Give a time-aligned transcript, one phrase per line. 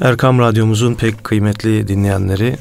[0.00, 2.56] Erkam Radyomuzun pek kıymetli dinleyenleri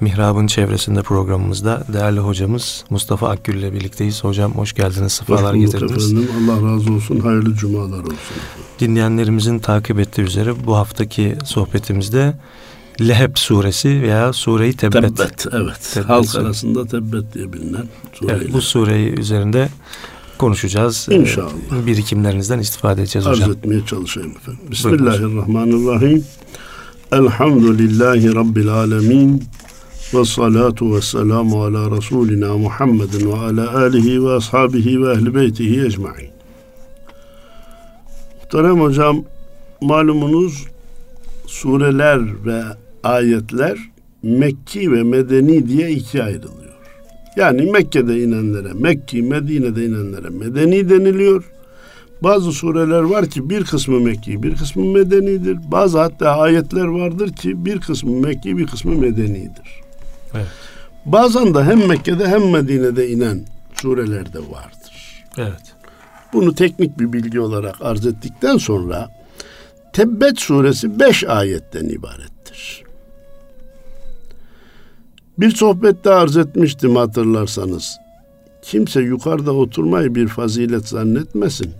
[0.00, 4.24] Mihrab'ın çevresinde programımızda değerli hocamız Mustafa Akgül ile birlikteyiz.
[4.24, 6.12] Hocam hoş geldiniz, sıfalar getirdiniz.
[6.12, 6.28] Efendim.
[6.38, 8.36] Allah razı olsun, hayırlı cumalar olsun.
[8.80, 12.34] Dinleyenlerimizin takip ettiği üzere bu haftaki sohbetimizde
[13.00, 15.02] Leheb suresi veya Sure-i Tebbet.
[15.02, 15.90] Tebbet, evet.
[15.94, 18.42] Tebbet Halk arasında Tebbet diye bilinen sureyle.
[18.42, 19.68] Evet, bu sureyi üzerinde
[20.38, 21.08] konuşacağız.
[21.10, 21.82] İnşallah.
[21.82, 23.52] Ee, Birikimlerinizden istifade edeceğiz Arz hocam.
[23.52, 24.60] etmeye çalışayım efendim.
[24.70, 26.24] Bismillahirrahmanirrahim.
[27.12, 29.44] Elhamdülillahi Rabbil alemin.
[30.14, 35.84] Ve salatu ve selamu ala Resulina Muhammedin ve ala alihi ve ashabihi ve ehli beytihi
[35.84, 36.30] ecmain.
[38.42, 39.24] Muhterem hocam,
[39.80, 40.64] malumunuz
[41.46, 42.62] sureler ve
[43.04, 43.78] ayetler
[44.22, 46.75] Mekki ve Medeni diye ikiye ayrılıyor.
[47.36, 51.44] Yani Mekke'de inenlere Mekki, Medine'de inenlere Medeni deniliyor.
[52.22, 55.58] Bazı sureler var ki bir kısmı Mekki, bir kısmı Medenidir.
[55.70, 59.82] Bazı hatta ayetler vardır ki bir kısmı Mekki, bir kısmı Medenidir.
[60.34, 60.46] Evet.
[61.04, 65.24] Bazen de hem Mekke'de hem Medine'de inen sureler de vardır.
[65.38, 65.74] Evet.
[66.32, 69.08] Bunu teknik bir bilgi olarak arz ettikten sonra
[69.92, 72.85] Tebbet suresi beş ayetten ibarettir.
[75.38, 77.98] Bir sohbette arz etmiştim hatırlarsanız.
[78.62, 81.72] Kimse yukarıda oturmayı bir fazilet zannetmesin.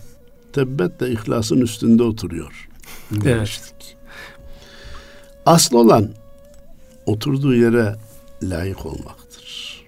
[0.53, 2.69] Tebbet de ihlasın üstünde oturuyor.
[3.11, 3.97] demiştik.
[5.47, 6.09] Asıl olan
[7.07, 7.97] oturduğu yere
[8.43, 9.84] layık olmaktır.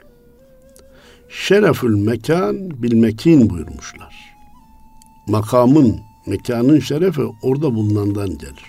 [1.29, 4.15] Şerefül mekan bil mekin buyurmuşlar.
[5.27, 8.65] Makamın, mekanın şerefi orada bulunandan gelir.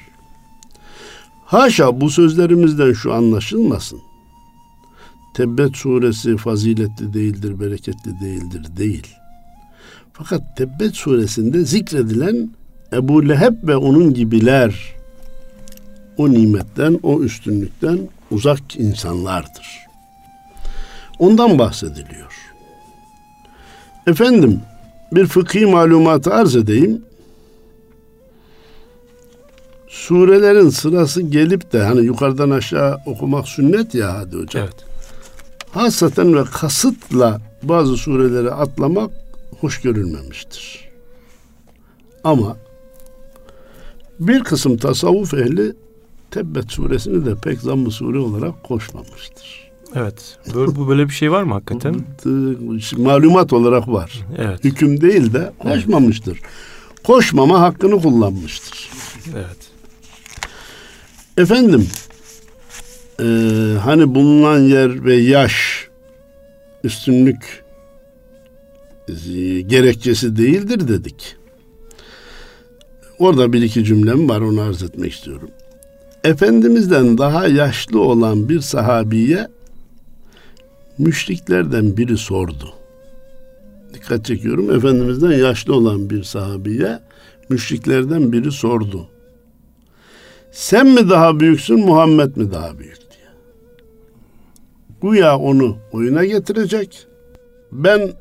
[1.46, 4.02] Haşa bu sözlerimizden şu anlaşılmasın.
[5.40, 9.08] Tebbet suresi faziletli değildir, bereketli değildir değil.
[10.14, 12.50] Fakat Tebbet suresinde zikredilen
[12.94, 14.96] Ebu Leheb ve onun gibiler
[16.18, 18.00] o nimetten, o üstünlükten
[18.32, 19.68] uzak insanlardır.
[21.20, 22.34] Ondan bahsediliyor.
[24.08, 24.62] Efendim,
[25.12, 27.02] bir fıkhi malumatı arz edeyim.
[29.88, 34.64] Surelerin sırası gelip de hani yukarıdan aşağı okumak sünnet ya hadi hocam.
[34.64, 34.89] Evet.
[35.72, 39.12] Hasaten ve kasıtla bazı sureleri atlamak
[39.62, 40.90] hoş görülmemiştir.
[42.24, 42.58] Ama
[44.20, 45.76] bir kısım tasavvuf ehli
[46.32, 49.72] Tebbet suresini de pek zamm-ı sure olarak koşmamıştır.
[49.96, 50.38] Evet.
[50.56, 51.96] Böyle, bu böyle bir şey var mı hakikaten?
[53.04, 54.20] Malumat olarak var.
[54.38, 54.64] Evet.
[54.64, 56.40] Hüküm değil de koşmamıştır.
[57.04, 58.90] Koşmama hakkını kullanmıştır.
[59.36, 59.72] Evet.
[61.38, 61.88] Efendim,
[63.20, 65.88] eee, hani bulunan yer ve yaş
[66.84, 67.64] üstünlük
[69.08, 71.36] e, gerekçesi değildir dedik.
[73.20, 75.50] Orada bir iki cümlem var onu arz etmek istiyorum.
[76.24, 79.48] Efendimizden daha yaşlı olan bir sahabiye
[80.98, 82.74] müşriklerden biri sordu.
[83.94, 84.76] Dikkat çekiyorum.
[84.76, 87.00] Efendimizden yaşlı olan bir sahabiye
[87.50, 89.08] müşriklerden biri sordu.
[90.52, 93.09] Sen mi daha büyüksün, Muhammed mi daha büyük.
[95.02, 97.08] Güya onu oyuna getirecek.
[97.72, 98.14] Ben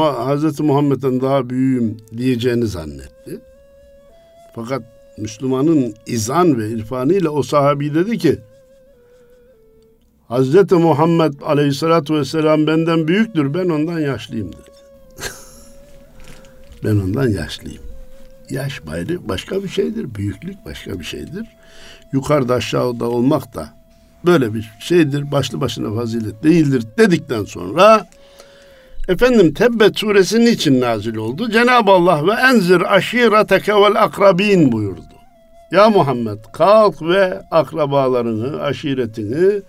[0.00, 3.40] Hazreti Muhammed'den daha büyüğüm diyeceğini zannetti.
[4.54, 4.82] Fakat
[5.18, 8.38] Müslümanın izan ve irfanıyla o sahabi dedi ki
[10.28, 14.70] Hazreti Muhammed aleyhissalatü vesselam benden büyüktür ben ondan yaşlıyım dedi.
[16.84, 17.82] ben ondan yaşlıyım.
[18.50, 20.14] Yaş bayrı başka bir şeydir.
[20.14, 21.46] Büyüklük başka bir şeydir.
[22.12, 23.77] Yukarıda aşağıda olmak da
[24.26, 25.32] böyle bir şeydir.
[25.32, 28.06] Başlı başına fazilet değildir dedikten sonra
[29.08, 31.50] efendim Tebbet suresinin için nazil oldu.
[31.50, 35.02] Cenab-ı Allah ve enzir aşireteke vel akrabin buyurdu.
[35.72, 39.62] Ya Muhammed kalk ve akrabalarını, aşiretini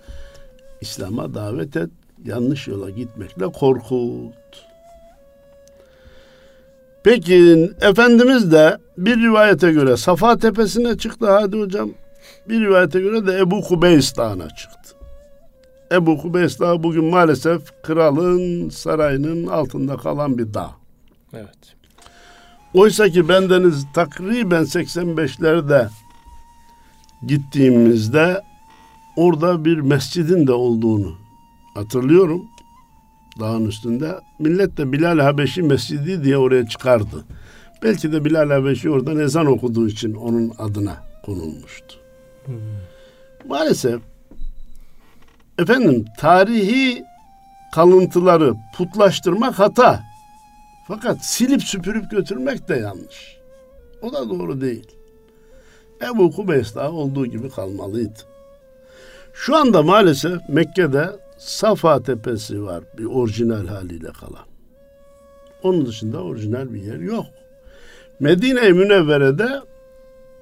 [0.80, 1.90] İslam'a davet et.
[2.24, 4.34] Yanlış yola gitmekle korkut.
[7.04, 11.90] Peki Efendimiz de bir rivayete göre Safa tepesine çıktı hadi hocam.
[12.50, 14.94] Bir rivayete göre de Ebu Kubeys Dağı'na çıktı.
[15.92, 20.70] Ebu Kubeys Dağı bugün maalesef kralın sarayının altında kalan bir dağ.
[21.32, 21.76] Evet.
[22.74, 25.88] Oysa ki bendeniz takriben 85'lerde
[27.26, 28.42] gittiğimizde
[29.16, 31.14] orada bir mescidin de olduğunu
[31.74, 32.42] hatırlıyorum.
[33.40, 34.20] Dağın üstünde.
[34.38, 37.24] Millet de Bilal Habeşi Mescidi diye oraya çıkardı.
[37.82, 41.99] Belki de Bilal Habeşi oradan ezan okuduğu için onun adına konulmuştu.
[43.48, 44.00] Maalesef
[45.58, 47.04] efendim tarihi
[47.74, 50.02] kalıntıları putlaştırmak hata.
[50.88, 53.36] Fakat silip süpürüp götürmek de yanlış.
[54.02, 54.86] O da doğru değil.
[56.02, 58.18] Ebu Kubeys daha olduğu gibi kalmalıydı.
[59.34, 64.46] Şu anda maalesef Mekke'de Safa Tepesi var bir orijinal haliyle kalan.
[65.62, 67.26] Onun dışında orijinal bir yer yok.
[68.20, 69.60] Medine-i Münevvere'de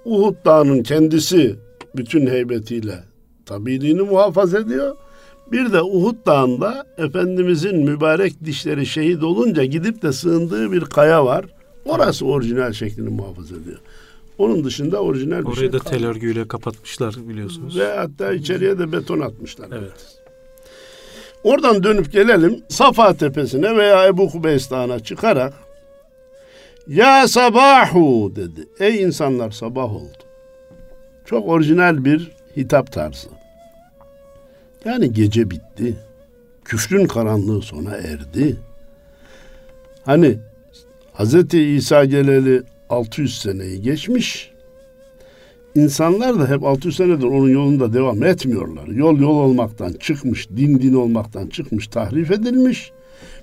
[0.04, 1.56] Uhud Dağı'nın kendisi
[1.96, 3.04] bütün heybetiyle
[3.46, 4.96] tabiiliğini muhafaza ediyor.
[5.52, 11.44] Bir de Uhud Dağı'nda Efendimizin mübarek dişleri şehit olunca gidip de sığındığı bir kaya var.
[11.84, 13.78] Orası orijinal şeklini muhafaza ediyor.
[14.38, 17.78] Onun dışında orijinal bir Orayı şey da tel örgüyle kapatmışlar biliyorsunuz.
[17.78, 19.68] Ve hatta içeriye de beton atmışlar.
[19.72, 20.18] Evet.
[21.44, 25.54] Oradan dönüp gelelim Safa Tepesi'ne veya Ebu Kubeys Dağı'na çıkarak
[26.88, 28.68] Ya sabahu dedi.
[28.80, 30.27] Ey insanlar sabah oldu.
[31.28, 33.28] Çok orijinal bir hitap tarzı.
[34.84, 35.96] Yani gece bitti.
[36.64, 38.56] Küfrün karanlığı sona erdi.
[40.04, 40.38] Hani
[41.14, 41.54] Hz.
[41.54, 44.50] İsa geleli 600 seneyi geçmiş.
[45.74, 48.86] İnsanlar da hep 600 senedir onun yolunda devam etmiyorlar.
[48.86, 52.92] Yol yol olmaktan çıkmış, din din olmaktan çıkmış, tahrif edilmiş.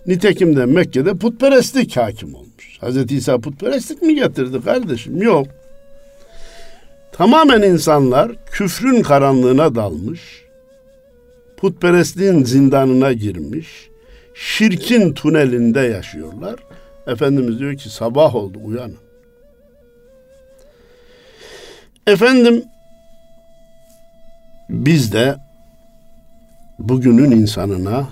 [0.08, 2.80] Nitekim de Mekke'de putperestlik hakim olmuş.
[2.82, 3.12] Hz.
[3.12, 5.22] İsa putperestlik mi getirdi kardeşim?
[5.22, 5.48] Yok.
[7.18, 10.22] Tamamen insanlar küfrün karanlığına dalmış,
[11.58, 13.90] putperestliğin zindanına girmiş,
[14.34, 16.56] şirkin tünelinde yaşıyorlar.
[17.08, 18.98] Efendimiz diyor ki sabah oldu uyanın.
[22.08, 22.64] Efendim
[24.70, 25.36] biz de
[26.80, 28.08] bugünün insanına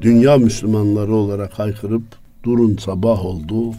[0.00, 2.04] dünya Müslümanları olarak haykırıp
[2.44, 3.74] durun sabah oldu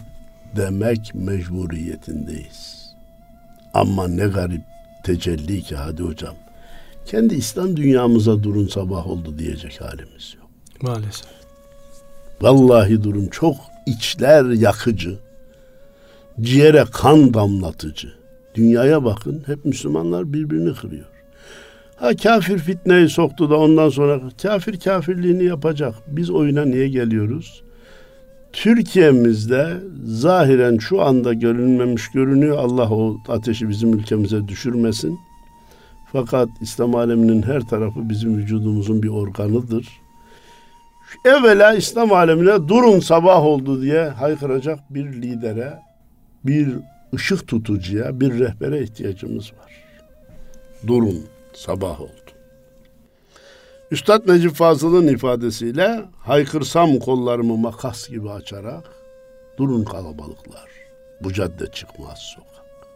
[0.56, 2.83] demek mecburiyetindeyiz.
[3.74, 4.62] Ama ne garip
[5.04, 6.34] tecelli ki hadi hocam.
[7.06, 10.50] Kendi İslam dünyamıza durun sabah oldu diyecek halimiz yok.
[10.82, 11.28] Maalesef.
[12.40, 13.56] Vallahi durum çok
[13.86, 15.18] içler yakıcı.
[16.40, 18.12] Ciğere kan damlatıcı.
[18.54, 21.04] Dünyaya bakın hep Müslümanlar birbirini kırıyor.
[21.96, 25.94] Ha kafir fitneyi soktu da ondan sonra kafir kafirliğini yapacak.
[26.06, 27.62] Biz oyuna niye geliyoruz?
[28.54, 32.58] Türkiye'mizde zahiren şu anda görünmemiş görünüyor.
[32.58, 35.18] Allah o ateşi bizim ülkemize düşürmesin.
[36.12, 39.88] Fakat İslam aleminin her tarafı bizim vücudumuzun bir organıdır.
[41.24, 45.78] Evvela İslam alemine durun sabah oldu diye haykıracak bir lidere,
[46.44, 46.68] bir
[47.14, 49.72] ışık tutucuya, bir rehbere ihtiyacımız var.
[50.86, 52.23] Durun sabah oldu.
[53.94, 58.84] Üstad Necip Fazıl'ın ifadesiyle haykırsam kollarımı makas gibi açarak
[59.58, 60.68] durun kalabalıklar.
[61.20, 62.88] Bu cadde çıkmaz sokak.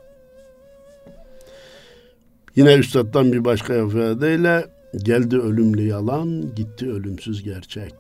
[2.56, 4.66] Yine Üstad'dan bir başka ifadeyle
[4.96, 7.94] geldi ölümlü yalan, gitti ölümsüz gerçek.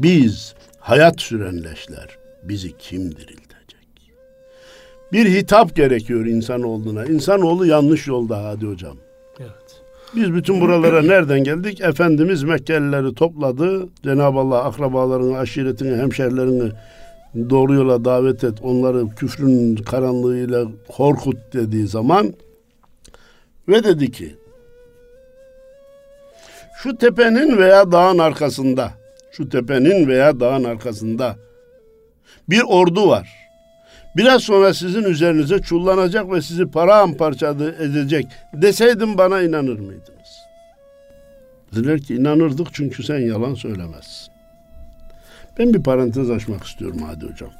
[0.00, 4.12] Biz hayat sürenleşler, bizi kim diriltecek?
[5.12, 7.04] Bir hitap gerekiyor insanoğluna.
[7.04, 8.96] İnsanoğlu yanlış yolda hadi hocam.
[9.40, 9.87] Evet.
[10.16, 11.80] Biz bütün buralara nereden geldik?
[11.80, 13.88] Efendimiz Mekkelileri topladı.
[14.02, 16.72] Cenab-ı Allah akrabalarını, aşiretini, hemşerilerini
[17.50, 18.58] doğru yola davet et.
[18.62, 22.34] Onları küfrün karanlığıyla korkut dediği zaman
[23.68, 24.36] ve dedi ki
[26.82, 28.90] şu tepenin veya dağın arkasında
[29.32, 31.36] şu tepenin veya dağın arkasında
[32.48, 33.47] bir ordu var.
[34.16, 40.38] Biraz sonra sizin üzerinize çullanacak ve sizi paramparça edecek deseydim bana inanır mıydınız?
[41.74, 44.32] Dediler ki inanırdık çünkü sen yalan söylemezsin.
[45.58, 47.50] Ben bir parantez açmak istiyorum hadi hocam.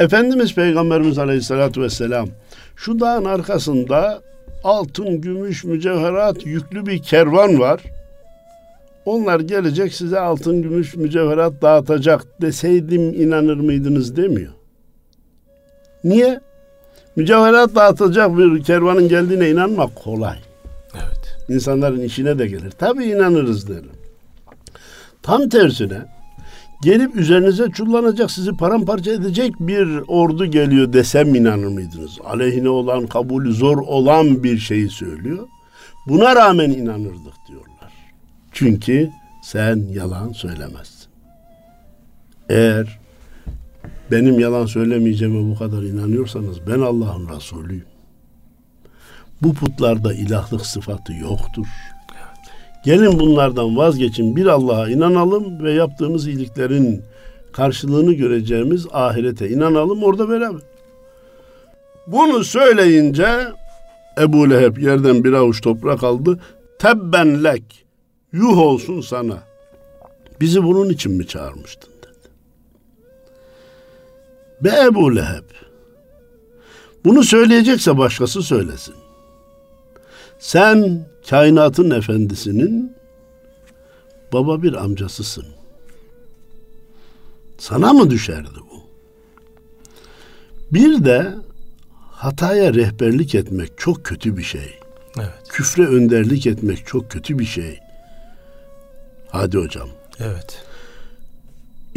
[0.00, 2.28] Efendimiz Peygamberimiz Aleyhisselatü Vesselam
[2.76, 4.22] şu dağın arkasında
[4.64, 7.80] altın, gümüş, mücevherat yüklü bir kervan var.
[9.04, 14.57] Onlar gelecek size altın, gümüş, mücevherat dağıtacak deseydim inanır mıydınız demiyor.
[16.04, 16.40] Niye?
[17.16, 20.36] Mücevherat dağıtacak bir kervanın geldiğine inanmak kolay.
[20.94, 21.36] Evet.
[21.48, 22.70] İnsanların işine de gelir.
[22.70, 23.90] Tabii inanırız derim.
[25.22, 25.98] Tam tersine
[26.82, 32.18] gelip üzerinize çullanacak, sizi paramparça edecek bir ordu geliyor desem inanır mıydınız?
[32.24, 35.48] Aleyhine olan, kabulü zor olan bir şeyi söylüyor.
[36.06, 37.92] Buna rağmen inanırdık diyorlar.
[38.52, 39.10] Çünkü
[39.42, 41.08] sen yalan söylemezsin.
[42.48, 42.98] Eğer
[44.10, 47.84] benim yalan söylemeyeceğime bu kadar inanıyorsanız ben Allah'ın Resulüyüm.
[49.42, 51.66] Bu putlarda ilahlık sıfatı yoktur.
[52.84, 57.02] Gelin bunlardan vazgeçin bir Allah'a inanalım ve yaptığımız iyiliklerin
[57.52, 60.60] karşılığını göreceğimiz ahirete inanalım orada beraber.
[62.06, 63.28] Bunu söyleyince
[64.20, 66.38] Ebu Leheb yerden bir avuç toprak aldı.
[66.78, 67.84] Tebben lek
[68.32, 69.38] yuh olsun sana.
[70.40, 71.97] Bizi bunun için mi çağırmıştın.
[74.60, 75.44] Be Ebu Leheb
[77.04, 78.94] bunu söyleyecekse başkası söylesin.
[80.38, 82.96] Sen kainatın efendisinin
[84.32, 85.44] baba bir amcasısın.
[87.58, 88.82] Sana mı düşerdi bu?
[90.72, 91.34] Bir de
[92.12, 94.78] hataya rehberlik etmek çok kötü bir şey.
[95.18, 95.48] Evet.
[95.48, 97.78] Küfre önderlik etmek çok kötü bir şey.
[99.30, 99.88] Hadi hocam.
[100.20, 100.64] Evet.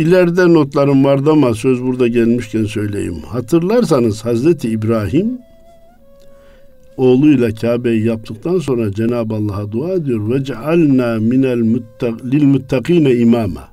[0.01, 3.21] İleride notlarım vardı ama söz burada gelmişken söyleyeyim.
[3.27, 5.39] Hatırlarsanız Hazreti İbrahim
[6.97, 10.29] oğluyla Kabe'yi yaptıktan sonra Cenab-ı Allah'a dua ediyor.
[10.29, 11.59] Ve cealna minel
[12.31, 13.67] lil muttakine imama.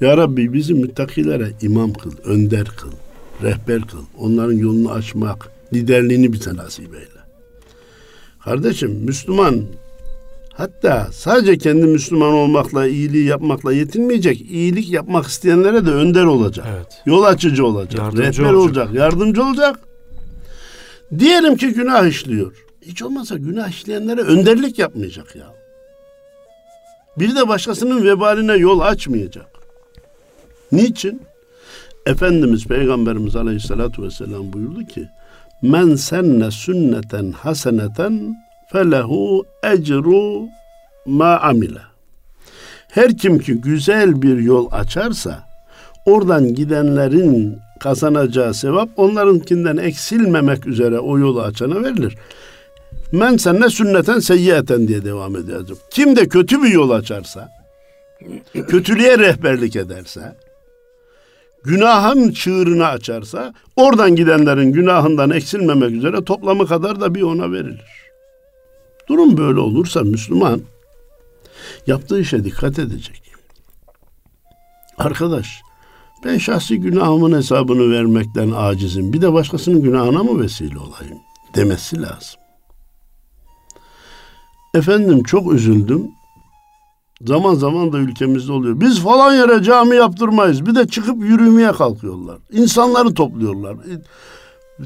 [0.00, 2.92] Ya Rabbi bizi müttakilere imam kıl, önder kıl,
[3.42, 4.04] rehber kıl.
[4.18, 7.22] Onların yolunu açmak, liderliğini bize nasip eyle.
[8.44, 9.62] Kardeşim Müslüman
[10.52, 14.40] hatta sadece kendi Müslüman olmakla, iyiliği yapmakla yetinmeyecek.
[14.40, 16.66] İyilik yapmak isteyenlere de önder olacak.
[16.76, 17.02] Evet.
[17.06, 17.98] Yol açıcı olacak.
[17.98, 18.86] Yardımcı rehber olacak.
[18.86, 18.94] olacak.
[18.94, 19.78] Yardımcı olacak.
[21.18, 22.52] Diyelim ki günah işliyor.
[22.82, 25.46] Hiç olmazsa günah işleyenlere önderlik yapmayacak ya.
[27.18, 29.46] Bir de başkasının vebaline yol açmayacak.
[30.72, 31.22] Niçin?
[32.06, 35.08] Efendimiz Peygamberimiz Aleyhisselatü Vesselam buyurdu ki
[35.62, 38.36] Men senne sünneten haseneten
[38.72, 40.48] felehu ecru
[41.06, 41.80] ma amile.
[42.88, 45.44] Her kim ki güzel bir yol açarsa
[46.06, 52.16] oradan gidenlerin kazanacağı sevap onlarınkinden eksilmemek üzere o yolu açana verilir.
[53.12, 55.78] Men senne sünneten seyyiyeten diye devam edeceğim.
[55.90, 57.48] Kim de kötü bir yol açarsa,
[58.68, 60.36] kötülüğe rehberlik ederse,
[61.64, 68.01] günahın çığırını açarsa, oradan gidenlerin günahından eksilmemek üzere toplamı kadar da bir ona verilir.
[69.12, 70.60] Durum böyle olursa Müslüman
[71.86, 73.22] yaptığı işe dikkat edecek.
[74.98, 75.62] Arkadaş,
[76.24, 79.12] ben şahsi günahımın hesabını vermekten acizim.
[79.12, 81.18] Bir de başkasının günahına mı vesile olayım?
[81.54, 82.40] Demesi lazım.
[84.74, 86.08] Efendim çok üzüldüm.
[87.20, 88.80] Zaman zaman da ülkemizde oluyor.
[88.80, 90.66] Biz falan yere cami yaptırmayız.
[90.66, 92.38] Bir de çıkıp yürümeye kalkıyorlar.
[92.50, 93.76] İnsanları topluyorlar.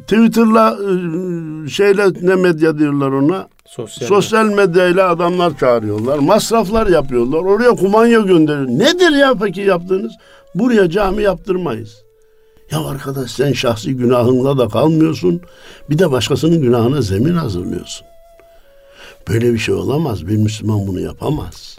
[0.01, 3.49] Twitter'la e, şeyle ne medya diyorlar ona?
[3.67, 6.19] Sosyal, Sosyal medyayla adamlar çağırıyorlar.
[6.19, 7.39] Masraflar yapıyorlar.
[7.39, 8.67] Oraya kumanya gönderiyor.
[8.69, 10.13] Nedir ya peki yaptığınız?
[10.55, 12.03] Buraya cami yaptırmayız.
[12.71, 15.41] Ya arkadaş sen şahsi günahınla da kalmıyorsun.
[15.91, 18.07] Bir de başkasının günahına zemin hazırlıyorsun.
[19.29, 20.27] Böyle bir şey olamaz.
[20.27, 21.79] Bir Müslüman bunu yapamaz.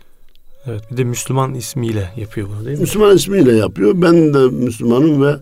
[0.66, 2.82] Evet bir de Müslüman ismiyle yapıyor bunu değil mi?
[2.82, 3.94] Müslüman ismiyle yapıyor.
[3.96, 5.36] Ben de Müslümanım ve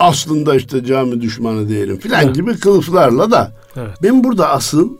[0.00, 2.34] aslında işte cami düşmanı değilim filan Evet.
[2.34, 3.90] gibi kılıflarla da Evet.
[4.02, 4.90] ben burada asıl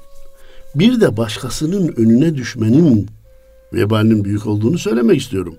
[0.75, 3.07] bir de başkasının önüne düşmenin
[3.73, 5.57] vebalinin büyük olduğunu söylemek istiyorum.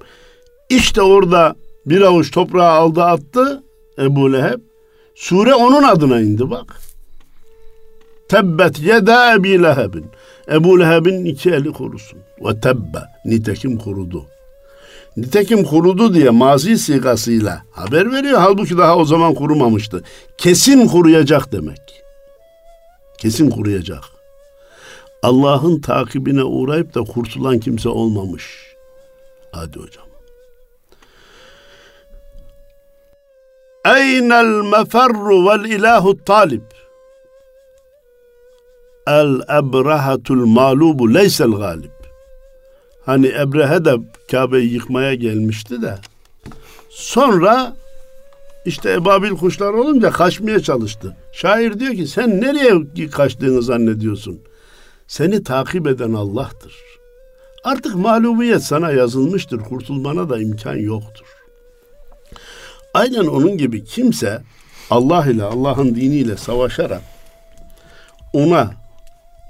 [0.69, 1.55] İşte orada
[1.85, 3.63] bir avuç toprağı aldı attı
[3.99, 4.59] Ebu Leheb.
[5.15, 6.75] Sure onun adına indi bak.
[8.29, 10.05] Tebbet yeda Ebi Leheb'in.
[10.51, 12.19] Ebu Leheb'in iki eli kurusun.
[12.45, 12.99] Ve tebbe.
[13.25, 14.25] Nitekim kurudu.
[15.17, 18.39] Nitekim kurudu diye mazi sigasıyla haber veriyor.
[18.39, 20.03] Halbuki daha o zaman kurumamıştı.
[20.37, 22.03] Kesin kuruyacak demek.
[23.17, 24.03] Kesin kuruyacak.
[25.23, 28.75] Allah'ın takibine uğrayıp da kurtulan kimse olmamış.
[29.51, 30.05] Hadi hocam.
[33.85, 36.61] Eynel meferru vel ilahu talib.
[39.07, 42.00] El ebrehatul mağlubu leysel galib.
[43.05, 43.95] Hani Ebrehe de
[44.31, 45.97] Kabe'yi yıkmaya gelmişti de
[46.89, 47.73] sonra
[48.65, 51.15] işte ebabil kuşlar olunca kaçmaya çalıştı.
[51.33, 54.39] Şair diyor ki sen nereye kaçtığını zannediyorsun?
[55.07, 56.75] Seni takip eden Allah'tır.
[57.63, 59.59] Artık mağlubiyet sana yazılmıştır.
[59.59, 61.25] Kurtulmana da imkan yoktur.
[62.93, 64.41] Aynen onun gibi kimse
[64.89, 67.01] Allah ile Allah'ın diniyle savaşarak
[68.33, 68.71] ona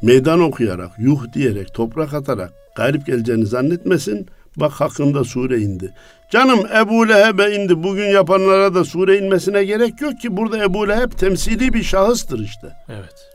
[0.02, 4.28] meydan okuyarak, yuh diyerek, toprak atarak galip geleceğini zannetmesin.
[4.56, 5.94] Bak hakkında sure indi.
[6.32, 7.84] Canım Ebu Leheb'e indi.
[7.84, 10.38] Bugün yapanlara da sure inmesine gerek yok ki.
[10.38, 12.68] Burada Ebu Leheb temsili bir şahıstır işte.
[12.90, 13.30] Evet.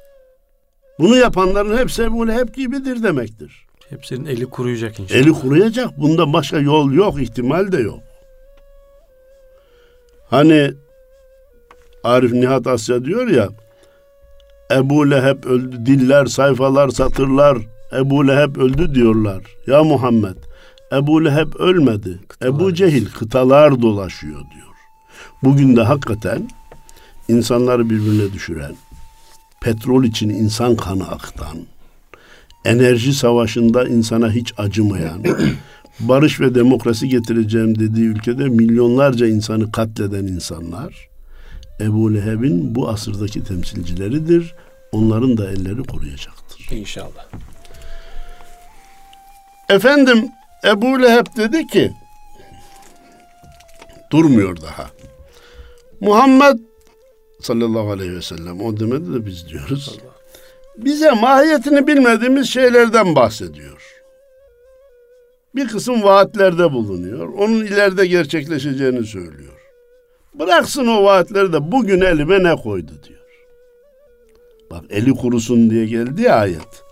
[0.98, 3.66] Bunu yapanların hepsi Ebu Leheb gibidir demektir.
[3.90, 5.20] Hepsinin eli kuruyacak inşallah.
[5.20, 5.98] Eli kuruyacak.
[5.98, 8.00] Bunda başka yol yok, ihtimal de yok.
[10.30, 10.72] Hani
[12.04, 13.48] Arif Nihat Asya diyor ya
[14.72, 17.58] Ebu Leheb öldü, diller, sayfalar, satırlar
[17.92, 19.42] Ebu Leheb öldü diyorlar.
[19.66, 20.36] Ya Muhammed
[20.92, 22.18] Ebu Leheb ölmedi.
[22.28, 24.66] Kıtalar Ebu Cehil kıtalar dolaşıyor diyor.
[25.42, 26.48] Bugün de hakikaten
[27.28, 28.74] insanları birbirine düşüren,
[29.60, 31.58] petrol için insan kanı aktan,
[32.64, 35.22] enerji savaşında insana hiç acımayan,
[36.00, 41.08] barış ve demokrasi getireceğim dediği ülkede milyonlarca insanı katleden insanlar
[41.80, 44.54] Ebu Leheb'in bu asırdaki temsilcileridir.
[44.92, 46.68] Onların da elleri kuruyacaktır.
[46.70, 47.26] İnşallah.
[49.68, 50.28] Efendim
[50.64, 51.92] Ebu Leheb dedi ki
[54.10, 54.90] durmuyor daha.
[56.00, 56.58] Muhammed
[57.40, 59.98] sallallahu aleyhi ve sellem o demedi de biz diyoruz.
[60.76, 64.02] Bize mahiyetini bilmediğimiz şeylerden bahsediyor.
[65.54, 67.28] Bir kısım vaatlerde bulunuyor.
[67.28, 69.52] Onun ileride gerçekleşeceğini söylüyor.
[70.34, 73.20] Bıraksın o vaatleri de bugün elime ne koydu diyor.
[74.70, 76.85] Bak eli kurusun diye geldi ya ayet.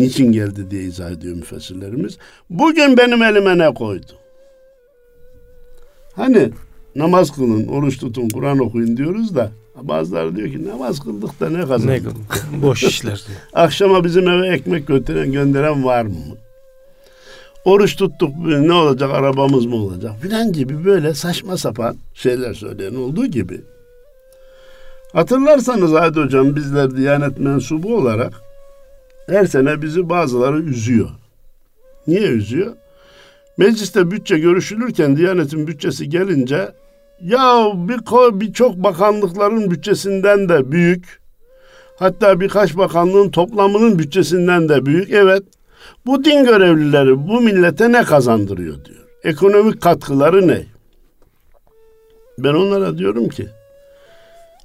[0.00, 2.18] Niçin geldi diye izah ediyor müfessirlerimiz.
[2.50, 4.12] Bugün benim elime ne koydu?
[6.12, 6.50] Hani
[6.96, 9.50] namaz kılın, oruç tutun, Kur'an okuyun diyoruz da
[9.82, 12.16] bazıları diyor ki namaz kıldık da ne kazandık?
[12.52, 13.38] Ne, boş işler diyor.
[13.52, 16.16] Akşama bizim eve ekmek götüren, gönderen var mı?
[17.64, 23.26] Oruç tuttuk ne olacak arabamız mı olacak filan gibi böyle saçma sapan şeyler söyleyen olduğu
[23.26, 23.60] gibi.
[25.12, 28.49] Hatırlarsanız Hadi Hocam bizler Diyanet mensubu olarak
[29.30, 31.10] her sene bizi bazıları üzüyor.
[32.06, 32.72] Niye üzüyor?
[33.56, 36.68] Mecliste bütçe görüşülürken Diyanet'in bütçesi gelince
[37.22, 38.00] ya bir
[38.40, 41.20] birçok bakanlıkların bütçesinden de büyük
[41.98, 45.42] hatta birkaç bakanlığın toplamının bütçesinden de büyük evet
[46.06, 49.06] bu din görevlileri bu millete ne kazandırıyor diyor.
[49.24, 50.62] Ekonomik katkıları ne?
[52.38, 53.48] Ben onlara diyorum ki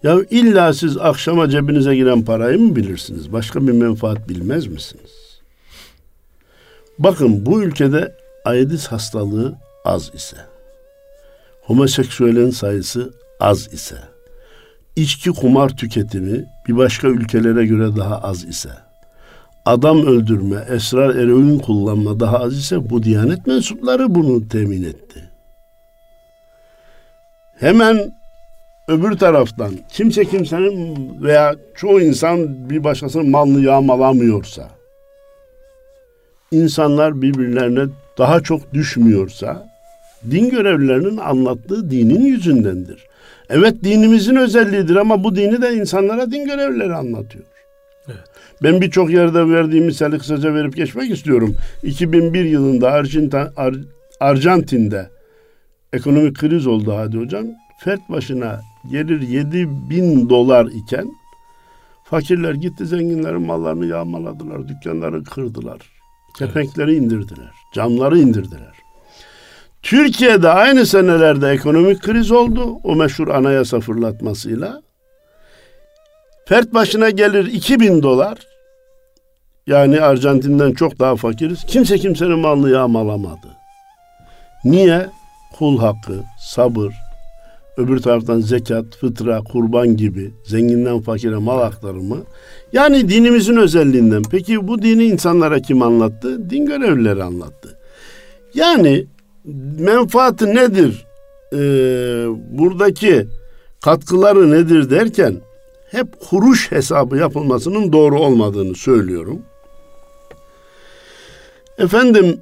[0.05, 3.33] ya illa siz akşama cebinize giren parayı mı bilirsiniz?
[3.33, 5.41] Başka bir menfaat bilmez misiniz?
[6.99, 10.37] Bakın bu ülkede AIDS hastalığı az ise,
[11.61, 13.95] homoseksüelin sayısı az ise,
[14.95, 18.69] içki kumar tüketimi bir başka ülkelere göre daha az ise,
[19.65, 25.29] adam öldürme, esrar eroin kullanma daha az ise bu diyanet mensupları bunu temin etti.
[27.59, 28.11] Hemen
[28.87, 34.69] öbür taraftan kimse kimsenin veya çoğu insan bir başkasının malını yağmalamıyorsa,
[36.51, 37.85] insanlar birbirlerine
[38.17, 39.69] daha çok düşmüyorsa,
[40.31, 43.07] din görevlilerinin anlattığı dinin yüzündendir.
[43.49, 47.45] Evet dinimizin özelliğidir ama bu dini de insanlara din görevlileri anlatıyor.
[48.07, 48.23] Evet.
[48.63, 51.55] Ben birçok yerde verdiğim misali kısaca verip geçmek istiyorum.
[51.83, 53.75] 2001 yılında Arjantin, Ar,
[54.19, 55.09] Arjantin'de
[55.93, 57.45] ekonomik kriz oldu hadi hocam.
[57.79, 61.11] Fert başına gelir 7 bin dolar iken
[62.03, 65.79] fakirler gitti zenginlerin mallarını yağmaladılar, dükkanları kırdılar.
[66.37, 67.01] Kepenkleri evet.
[67.01, 68.75] indirdiler, camları indirdiler.
[69.81, 72.79] Türkiye'de aynı senelerde ekonomik kriz oldu.
[72.83, 74.81] O meşhur anayasa fırlatmasıyla.
[76.45, 78.37] Fert başına gelir 2000 dolar.
[79.67, 81.63] Yani Arjantin'den çok daha fakiriz.
[81.67, 83.47] Kimse kimsenin malını yağmalamadı.
[84.65, 85.07] Niye?
[85.57, 86.93] Kul hakkı, sabır,
[87.77, 92.17] öbür taraftan zekat, fıtra, kurban gibi zenginden fakire mal aktarımı.
[92.73, 94.23] Yani dinimizin özelliğinden.
[94.31, 96.49] Peki bu dini insanlara kim anlattı?
[96.49, 97.77] Din görevlileri anlattı.
[98.53, 99.05] Yani
[99.79, 101.05] menfaati nedir?
[101.53, 101.57] Ee,
[102.49, 103.27] buradaki
[103.81, 105.35] katkıları nedir derken
[105.91, 109.41] hep kuruş hesabı yapılmasının doğru olmadığını söylüyorum.
[111.77, 112.39] Efendim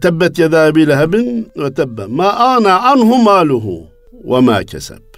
[0.00, 5.08] tebbet yeda ebi lehebin ve tebbe ma ana anhu maluhu ve ma keseb.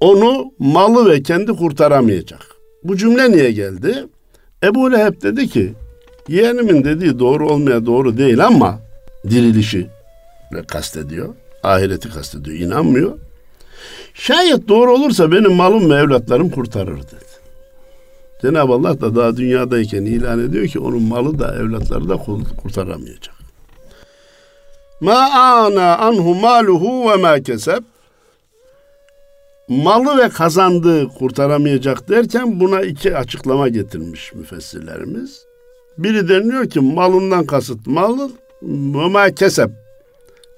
[0.00, 2.46] Onu malı ve kendi kurtaramayacak.
[2.84, 4.06] Bu cümle niye geldi?
[4.64, 5.72] Ebu Leheb dedi ki
[6.28, 8.80] yeğenimin dediği doğru olmaya doğru değil ama
[9.30, 9.86] dirilişi
[10.68, 11.34] kastediyor.
[11.62, 12.56] Ahireti kastediyor.
[12.56, 13.18] inanmıyor.
[14.14, 17.24] Şayet doğru olursa benim malım ve evlatlarım kurtarır dedi.
[18.42, 22.16] Cenab-ı Allah da daha dünyadayken ilan ediyor ki onun malı da evlatları da
[22.62, 23.34] kurtaramayacak.
[25.00, 27.82] Ma ana anhu maluhu ve ma keseb
[29.68, 35.44] malı ve kazandığı kurtaramayacak derken buna iki açıklama getirmiş müfessirlerimiz.
[35.98, 38.30] Biri deniyor ki malından kasıt malı
[38.62, 39.70] ve ma keseb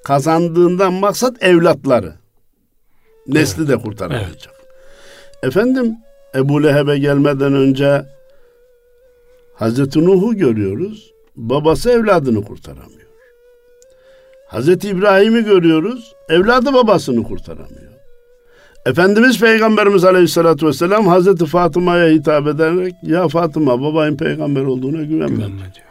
[0.05, 2.13] kazandığından maksat evlatları.
[3.27, 3.69] Nesli evet.
[3.69, 4.55] de kurtaramayacak.
[4.55, 5.43] Evet.
[5.43, 5.97] Efendim
[6.35, 8.07] Ebu Leheb'e gelmeden önce
[9.55, 11.13] Hazreti Nuh'u görüyoruz.
[11.37, 13.07] Babası evladını kurtaramıyor.
[14.47, 16.15] Hazreti İbrahim'i görüyoruz.
[16.29, 17.93] Evladı babasını kurtaramıyor.
[18.87, 25.27] Efendimiz Peygamberimiz Aleyhisselatü Vesselam Hazreti Fatıma'ya hitap ederek ya Fatıma babayın peygamber olduğuna güvenme.
[25.37, 25.87] güvenme diyor.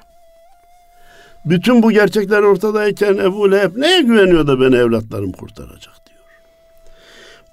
[1.46, 6.20] Bütün bu gerçekler ortadayken Ebu Leheb neye güveniyor da beni evlatlarım kurtaracak diyor.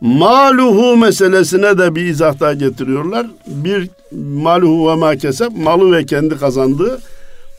[0.01, 3.27] Maluhu meselesine de bir izah daha getiriyorlar.
[3.47, 7.01] Bir maluhu ve ma kesep malı ve kendi kazandığı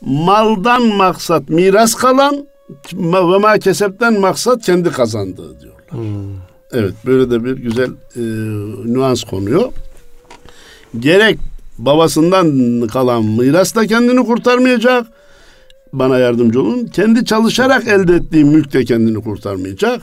[0.00, 2.46] maldan maksat miras kalan
[2.94, 5.90] ve ma kesepten maksat kendi kazandığı diyorlar.
[5.90, 6.43] Hmm.
[6.74, 8.20] Evet böyle de bir güzel e,
[8.92, 9.72] nüans konuyor.
[10.98, 11.38] Gerek
[11.78, 15.06] babasından kalan mirasla kendini kurtarmayacak.
[15.92, 16.86] Bana yardımcı olun.
[16.86, 20.02] Kendi çalışarak elde ettiği mülk de kendini kurtarmayacak.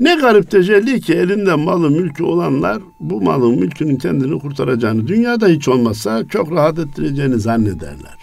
[0.00, 5.68] Ne garip tecelli ki elinde malı mülkü olanlar bu malın mülkünün kendini kurtaracağını dünyada hiç
[5.68, 8.16] olmazsa çok rahat ettireceğini zannederler.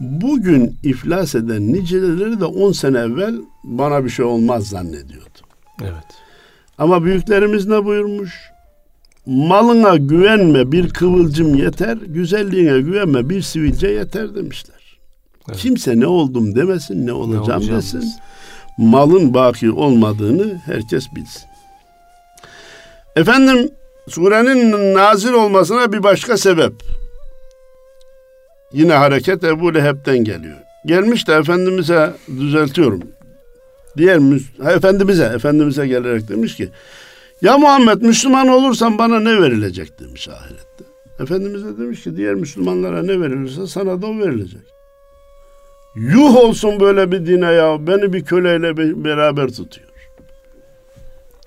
[0.00, 5.38] Bugün iflas eden niceleri de 10 sene evvel bana bir şey olmaz zannediyordu.
[5.82, 6.29] Evet.
[6.80, 8.50] Ama büyüklerimiz ne buyurmuş?
[9.26, 14.98] Malına güvenme bir kıvılcım yeter, güzelliğine güvenme bir sivilce yeter demişler.
[15.48, 15.58] Evet.
[15.58, 17.98] Kimse ne oldum demesin, ne olacağım, ne desin.
[17.98, 18.12] Desin.
[18.78, 21.42] Malın baki olmadığını herkes bilsin.
[23.16, 23.70] Efendim
[24.08, 26.72] surenin nazil olmasına bir başka sebep.
[28.72, 30.56] Yine hareket Ebu Leheb'den geliyor.
[30.86, 33.02] Gelmiş de Efendimiz'e düzeltiyorum.
[33.96, 34.20] Diğer
[34.76, 36.68] Efendimiz'e, Efendimiz'e gelerek demiş ki
[37.42, 40.84] ya Muhammed Müslüman olursan bana ne verilecek demiş ahirette.
[41.20, 44.62] Efendimiz de demiş ki diğer Müslümanlara ne verilirse sana da o verilecek.
[45.96, 49.90] Yuh olsun böyle bir dine ya beni bir köleyle beraber tutuyor.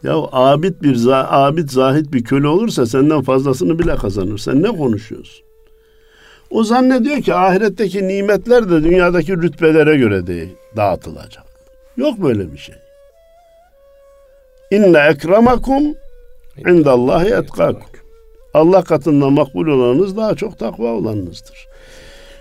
[0.04, 1.08] Ya abid bir
[1.46, 4.38] abid zahit bir köle olursa senden fazlasını bile kazanır.
[4.38, 5.46] Sen ne konuşuyorsun?
[6.50, 11.53] O zannediyor ki ahiretteki nimetler de dünyadaki rütbelere göre değil, dağıtılacak.
[11.98, 12.76] Yok böyle bir şey.
[14.72, 15.84] İnne ekremakum
[16.68, 17.82] indallahi etkakum.
[18.54, 21.68] Allah katında makbul olanınız daha çok takva olanınızdır.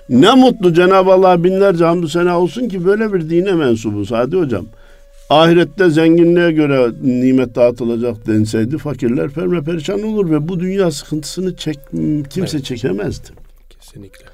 [0.09, 4.67] Ne mutlu Cenab-ı Allah binlerce hamdü sena olsun ki böyle bir dine mensubuz Hadi hocam.
[5.31, 11.79] Ahirette zenginliğe göre nimet dağıtılacak denseydi fakirler perme perişan olur ve bu dünya sıkıntısını çek,
[12.31, 12.65] kimse evet.
[12.65, 13.29] çekemezdi.
[13.71, 14.25] Kesinlikle.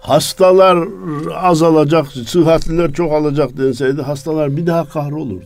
[0.00, 0.88] Hastalar
[1.34, 5.44] azalacak, sıhhatliler çok alacak denseydi hastalar bir daha kahrolurdu.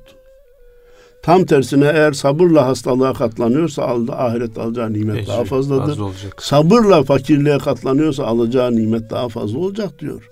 [1.22, 5.98] Tam tersine eğer sabırla hastalığa katlanıyorsa ahiret alacağı nimet Ecri, daha fazladır.
[6.38, 10.30] Sabırla fakirliğe katlanıyorsa alacağı nimet daha fazla olacak diyor.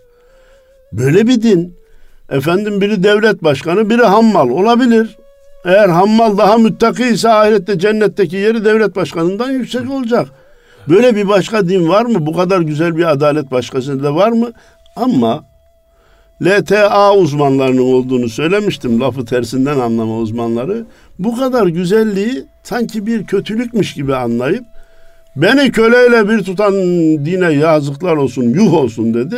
[0.92, 1.76] Böyle bir din.
[2.30, 5.16] Efendim biri devlet başkanı, biri hammal olabilir.
[5.64, 10.28] Eğer hammal daha müttaki ise ahirette cennetteki yeri devlet başkanından yüksek olacak.
[10.88, 12.26] Böyle bir başka din var mı?
[12.26, 14.52] Bu kadar güzel bir adalet başkasında var mı?
[14.96, 15.44] Ama
[16.42, 19.00] LTA uzmanlarının olduğunu söylemiştim.
[19.00, 20.84] Lafı tersinden anlama uzmanları.
[21.18, 24.64] Bu kadar güzelliği sanki bir kötülükmüş gibi anlayıp
[25.36, 26.72] beni köleyle bir tutan
[27.24, 29.36] dine yazıklar olsun, yuh olsun dedi.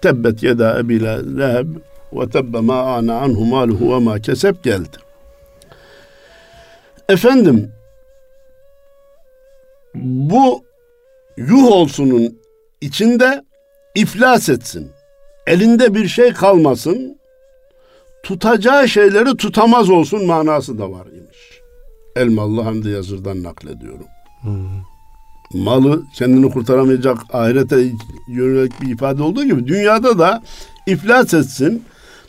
[0.00, 1.68] Tebbet yeda ebile leheb
[2.12, 4.96] ve tebbe ma ana anhu maluhu ve ma kesep geldi.
[7.08, 7.72] Efendim
[9.94, 10.64] bu
[11.48, 12.38] yuh olsunun
[12.80, 13.44] içinde
[13.94, 14.90] iflas etsin
[15.46, 17.18] elinde bir şey kalmasın,
[18.22, 21.60] tutacağı şeyleri tutamaz olsun manası da var imiş.
[22.16, 24.06] Elmalı Hamdi Yazır'dan naklediyorum.
[24.42, 24.82] Hmm.
[25.54, 27.76] Malı kendini kurtaramayacak ahirete
[28.28, 30.42] yönelik bir ifade olduğu gibi dünyada da
[30.86, 31.84] iflas etsin,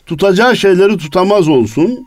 [0.06, 2.06] tutacağı şeyleri tutamaz olsun,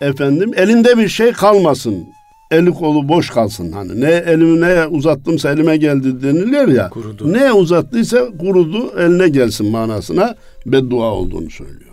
[0.00, 2.08] efendim elinde bir şey kalmasın
[2.50, 6.88] eli kolu boş kalsın hani ne elimi ne uzattımsa elime geldi denilir ya.
[6.88, 7.32] Kurudu.
[7.32, 10.34] Ne uzattıysa kurudu eline gelsin manasına
[10.66, 11.90] beddua olduğunu söylüyor.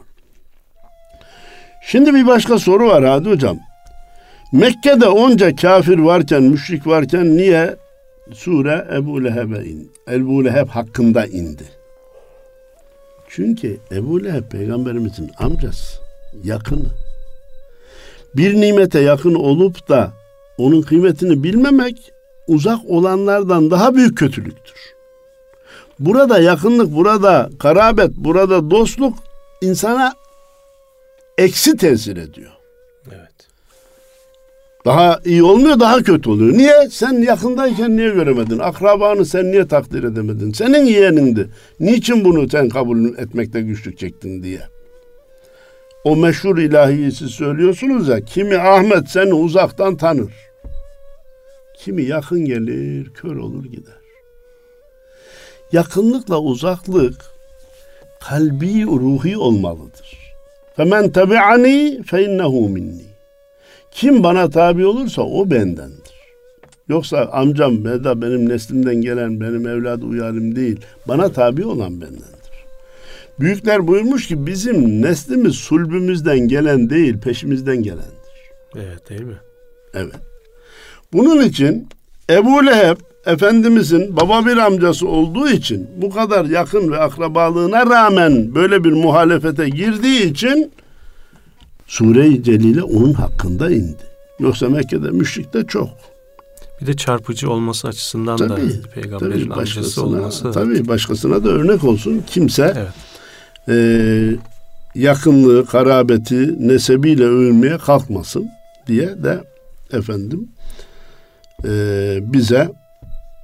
[1.87, 3.59] Şimdi bir başka soru var Hadi hocam.
[4.51, 7.75] Mekke'de onca kafir varken, müşrik varken niye
[8.33, 9.87] sure Ebu Leheb'e indi?
[10.11, 11.63] Ebu Leheb hakkında indi.
[13.29, 15.99] Çünkü Ebu Leheb peygamberimizin amcası,
[16.43, 16.89] yakını.
[18.35, 20.11] Bir nimete yakın olup da
[20.57, 22.11] onun kıymetini bilmemek
[22.47, 24.75] uzak olanlardan daha büyük kötülüktür.
[25.99, 29.13] Burada yakınlık, burada karabet, burada dostluk
[29.61, 30.13] insana
[31.37, 32.51] eksi tesir ediyor.
[33.07, 33.47] Evet.
[34.85, 36.57] Daha iyi olmuyor, daha kötü oluyor.
[36.57, 36.89] Niye?
[36.91, 38.59] Sen yakındayken niye göremedin?
[38.59, 40.51] Akrabanı sen niye takdir edemedin?
[40.51, 41.49] Senin yeğenindi.
[41.79, 44.61] Niçin bunu sen kabul etmekte güçlük çektin diye.
[46.03, 50.46] O meşhur ilahiyi siz söylüyorsunuz ya, kimi Ahmet seni uzaktan tanır.
[51.77, 53.93] Kimi yakın gelir, kör olur gider.
[55.71, 57.21] Yakınlıkla uzaklık
[58.19, 60.17] kalbi ruhi olmalıdır.
[60.75, 63.05] Femen tabi'ani fe innehu minni.
[63.91, 66.17] Kim bana tabi olursa o bendendir.
[66.89, 70.79] Yoksa amcam ya da benim neslimden gelen benim evladı uyalim değil.
[71.07, 72.37] Bana tabi olan bendendir.
[73.39, 78.27] Büyükler buyurmuş ki bizim neslimiz sulbümüzden gelen değil peşimizden gelendir.
[78.75, 79.37] Evet değil mi?
[79.93, 80.26] Evet.
[81.13, 81.87] Bunun için
[82.29, 88.83] Ebu Leheb Efendimizin baba bir amcası olduğu için bu kadar yakın ve akrabalığına rağmen böyle
[88.83, 90.71] bir muhalefete girdiği için
[91.87, 94.03] Sure-i Celile onun hakkında indi.
[94.39, 95.89] Yoksa Mekke'de müşrik de çok.
[96.81, 100.51] Bir de çarpıcı olması açısından tabii, da peygamberin tabii amcası olması.
[100.51, 102.23] Tabii başkasına da örnek olsun.
[102.27, 102.91] Kimse evet.
[103.69, 104.35] e,
[104.95, 108.49] yakınlığı, karabeti, nesebiyle övülmeye kalkmasın
[108.87, 109.43] diye de
[109.93, 110.47] efendim
[111.65, 111.69] e,
[112.21, 112.69] bize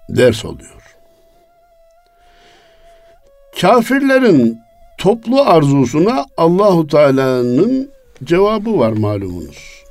[0.10, 0.84] ders oluyor.
[3.62, 4.60] Kafirlerin
[4.98, 7.92] toplu arzusuna Allahu Teala'nın
[8.24, 9.84] cevabı var malumunuz.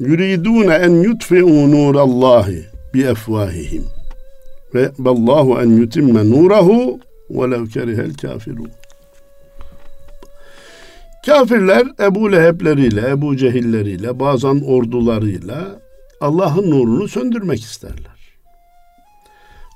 [0.00, 3.84] Yuridune en yutfi'u nurallahi bi efvahihim
[4.74, 8.70] ve ballahu en yutimme nurahu velev kerihel kafirun.
[11.26, 15.80] Kafirler Ebu Lehebleriyle, Ebu Cehilleriyle, bazen ordularıyla
[16.22, 18.36] Allah'ın nurunu söndürmek isterler.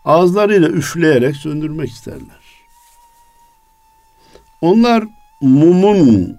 [0.05, 2.47] Ağızlarıyla üfleyerek söndürmek isterler.
[4.61, 5.05] Onlar
[5.41, 6.37] mumun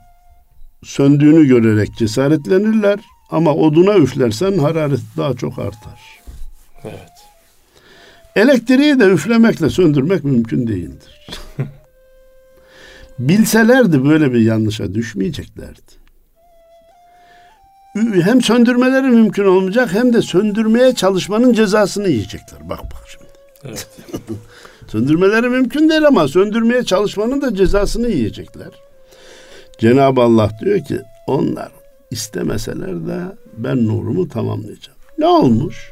[0.84, 6.00] söndüğünü görerek cesaretlenirler ama oduna üflersen hararet daha çok artar.
[6.84, 7.12] Evet.
[8.36, 11.30] Elektriği de üflemekle söndürmek mümkün değildir.
[13.20, 16.07] Bilselerdi böyle bir yanlışa düşmeyeceklerdi.
[18.23, 22.69] Hem söndürmeleri mümkün olmayacak hem de söndürmeye çalışmanın cezasını yiyecekler.
[22.69, 23.25] Bak bak şimdi.
[23.63, 23.88] Evet.
[24.88, 28.69] Söndürmeleri mümkün değil ama söndürmeye çalışmanın da cezasını yiyecekler.
[29.77, 31.71] Cenab-ı Allah diyor ki onlar
[32.12, 33.21] istemeseler de
[33.57, 34.97] ben nurumu tamamlayacağım.
[35.17, 35.91] Ne olmuş?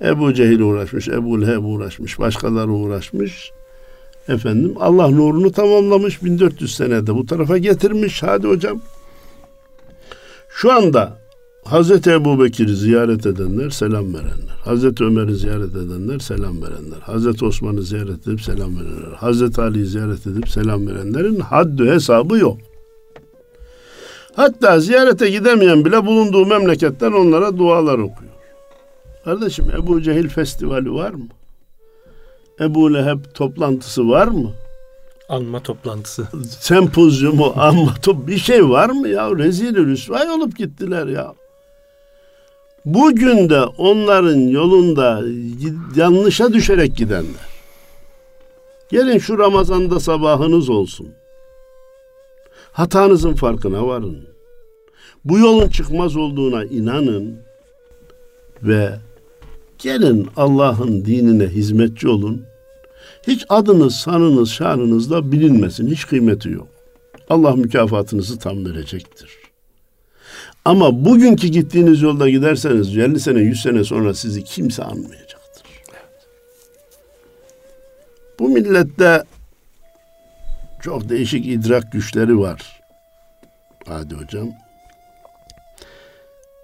[0.00, 3.50] Ebu Cehil uğraşmış, Ebu Leheb uğraşmış, başkaları uğraşmış.
[4.28, 8.22] Efendim Allah nurunu tamamlamış 1400 senede bu tarafa getirmiş.
[8.22, 8.80] Hadi hocam.
[10.54, 11.18] Şu anda
[11.64, 14.56] Hazreti Ebu Bekir'i ziyaret edenler selam verenler.
[14.64, 16.98] Hazreti Ömer'i ziyaret edenler selam verenler.
[17.02, 19.12] Hazreti Osman'ı ziyaret edip selam verenler.
[19.16, 22.58] Hazreti Ali'yi ziyaret edip selam verenlerin haddü hesabı yok.
[24.36, 28.32] Hatta ziyarete gidemeyen bile bulunduğu memleketten onlara dualar okuyor.
[29.24, 31.28] Kardeşim Ebu Cehil festivali var mı?
[32.60, 34.50] Ebu Leheb toplantısı var mı?
[35.28, 36.28] Anma toplantısı.
[36.60, 39.36] Sempozyumu, anma top bir şey var mı ya?
[39.36, 41.34] Rezil rüsvay olup gittiler ya.
[42.84, 45.22] Bugün de onların yolunda
[45.96, 47.54] yanlışa düşerek gidenler.
[48.88, 51.08] Gelin şu Ramazan'da sabahınız olsun.
[52.72, 54.28] Hatanızın farkına varın.
[55.24, 57.36] Bu yolun çıkmaz olduğuna inanın
[58.62, 58.98] ve
[59.78, 62.46] gelin Allah'ın dinine hizmetçi olun.
[63.26, 65.90] Hiç adınız, sanınız, şanınız da bilinmesin.
[65.90, 66.68] Hiç kıymeti yok.
[67.28, 69.30] Allah mükafatınızı tam verecektir.
[70.64, 75.62] Ama bugünkü gittiğiniz yolda giderseniz 50 sene, 100 sene sonra sizi kimse anmayacaktır.
[78.38, 79.22] Bu millette
[80.82, 82.80] çok değişik idrak güçleri var.
[83.86, 84.48] Hadi hocam.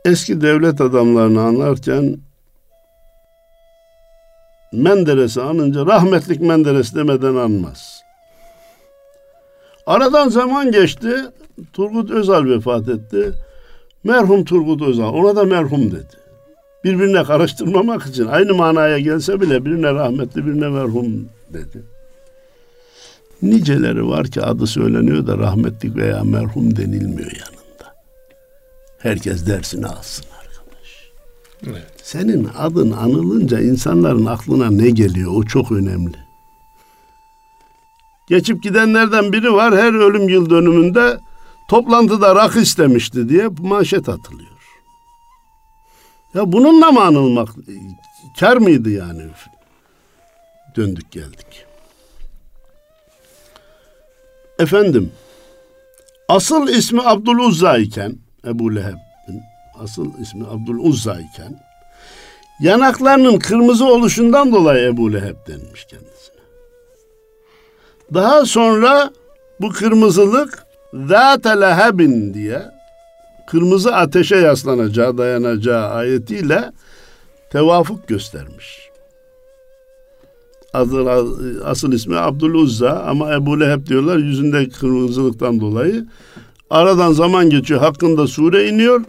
[0.05, 2.19] Eski devlet adamlarını anlarken
[4.73, 8.03] Menderes'i anınca rahmetlik Menderes demeden anmaz.
[9.87, 11.15] Aradan zaman geçti.
[11.73, 13.33] Turgut Özal vefat etti.
[14.05, 15.15] Merhum Turgut Özal.
[15.15, 16.17] Ona da merhum dedi.
[16.85, 21.83] Birbirine karıştırmamak için aynı manaya gelse bile birine rahmetli birine merhum dedi.
[23.43, 27.95] Niceleri var ki adı söyleniyor da rahmetlik veya merhum denilmiyor yanında.
[28.99, 30.27] Herkes dersini alsın.
[32.03, 36.17] Senin adın anılınca insanların aklına ne geliyor o çok önemli.
[38.29, 41.21] Geçip gidenlerden biri var her ölüm yıl dönümünde
[41.69, 44.51] toplantıda rakı istemişti diye manşet atılıyor.
[46.35, 47.49] Ya bununla mı anılmak
[48.41, 49.23] kar mıydı yani?
[50.77, 51.67] Döndük geldik.
[54.59, 55.13] Efendim,
[56.29, 59.10] asıl ismi Abdüluzza iken, Ebu Leheb'in
[59.83, 61.61] asıl ismi Abdüluzza iken,
[62.61, 66.41] yanaklarının kırmızı oluşundan dolayı Ebu Leheb denmiş kendisine.
[68.15, 69.11] Daha sonra
[69.61, 72.63] bu kırmızılık Zâte lehebin diye
[73.47, 76.73] kırmızı ateşe yaslanacağı, dayanacağı ayetiyle
[77.51, 78.91] tevafuk göstermiş.
[80.73, 81.11] Adı,
[81.65, 86.07] asıl ismi Abdüluzza ama Ebu Leheb diyorlar yüzünde kırmızılıktan dolayı.
[86.71, 89.05] Aradan zaman geçiyor hakkında sure iniyor.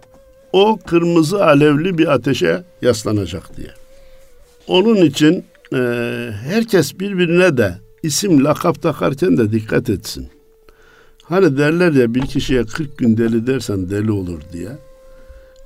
[0.53, 3.71] O kırmızı alevli bir ateşe yaslanacak diye.
[4.67, 5.77] Onun için e,
[6.43, 10.27] herkes birbirine de isim lakap takarken de dikkat etsin.
[11.23, 14.69] Hani derler ya bir kişiye 40 gün deli dersen deli olur diye.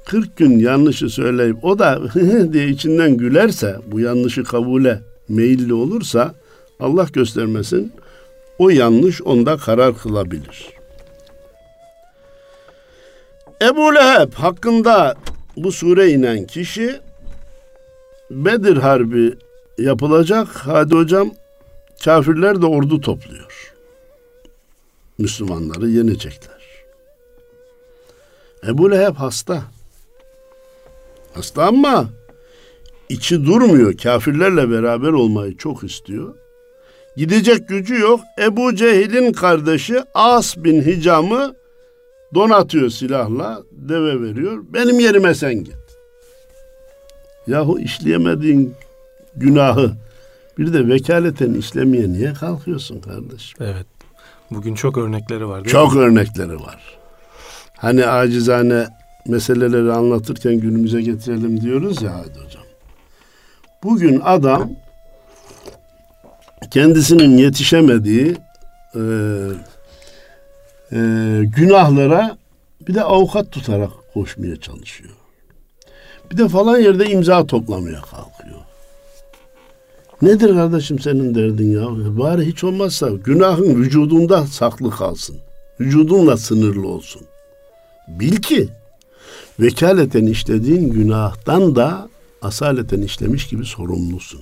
[0.05, 2.01] 40 gün yanlışı söyleyip o da
[2.53, 6.35] diye içinden gülerse bu yanlışı kabule meyilli olursa
[6.79, 7.91] Allah göstermesin
[8.59, 10.74] o yanlış onda karar kılabilir.
[13.61, 15.15] Ebu Leheb hakkında
[15.57, 16.99] bu sure inen kişi
[18.31, 19.33] Bedir Harbi
[19.77, 20.47] yapılacak.
[20.47, 21.31] Hadi hocam
[22.03, 23.73] kafirler de ordu topluyor.
[25.17, 26.61] Müslümanları yenecekler.
[28.67, 29.63] Ebu Leheb hasta.
[31.33, 32.09] Hasta ama
[33.09, 33.97] içi durmuyor.
[33.97, 36.35] Kafirlerle beraber olmayı çok istiyor.
[37.17, 38.19] Gidecek gücü yok.
[38.39, 41.55] Ebu Cehil'in kardeşi As bin Hicam'ı
[42.35, 44.63] donatıyor silahla, deve veriyor.
[44.73, 45.75] Benim yerime sen git.
[47.47, 48.73] Yahu işleyemediğin
[49.35, 49.91] günahı
[50.57, 53.57] bir de vekaleten işlemeye niye kalkıyorsun kardeşim?
[53.61, 53.85] Evet.
[54.51, 55.99] Bugün çok örnekleri var Çok mi?
[56.01, 56.97] örnekleri var.
[57.77, 58.87] Hani acizane
[59.27, 62.63] meseleleri anlatırken günümüze getirelim diyoruz ya hadi hocam.
[63.83, 64.69] Bugün adam
[66.71, 68.35] kendisinin yetişemediği
[68.95, 69.01] e,
[70.91, 70.97] e,
[71.57, 72.37] günahlara
[72.87, 75.13] bir de avukat tutarak koşmaya çalışıyor.
[76.31, 78.59] Bir de falan yerde imza toplamaya kalkıyor.
[80.21, 82.17] Nedir kardeşim senin derdin ya?
[82.19, 85.37] Bari hiç olmazsa günahın vücudunda saklı kalsın.
[85.79, 87.21] Vücudunla sınırlı olsun.
[88.07, 88.69] Bil ki
[89.59, 92.09] vekaleten işlediğin günahtan da
[92.41, 94.41] asaleten işlemiş gibi sorumlusun.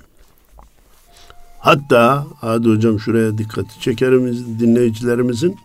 [1.59, 5.57] Hatta hadi hocam şuraya dikkati çekerim dinleyicilerimizin.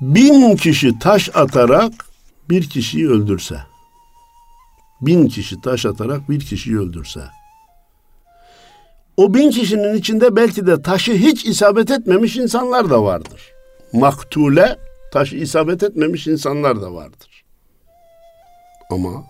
[0.00, 1.92] Bin kişi taş atarak
[2.50, 3.56] bir kişiyi öldürse.
[5.00, 7.20] Bin kişi taş atarak bir kişiyi öldürse.
[9.16, 13.52] O bin kişinin içinde belki de taşı hiç isabet etmemiş insanlar da vardır.
[13.92, 14.78] Maktule
[15.12, 17.44] taşı isabet etmemiş insanlar da vardır.
[18.90, 19.24] Ama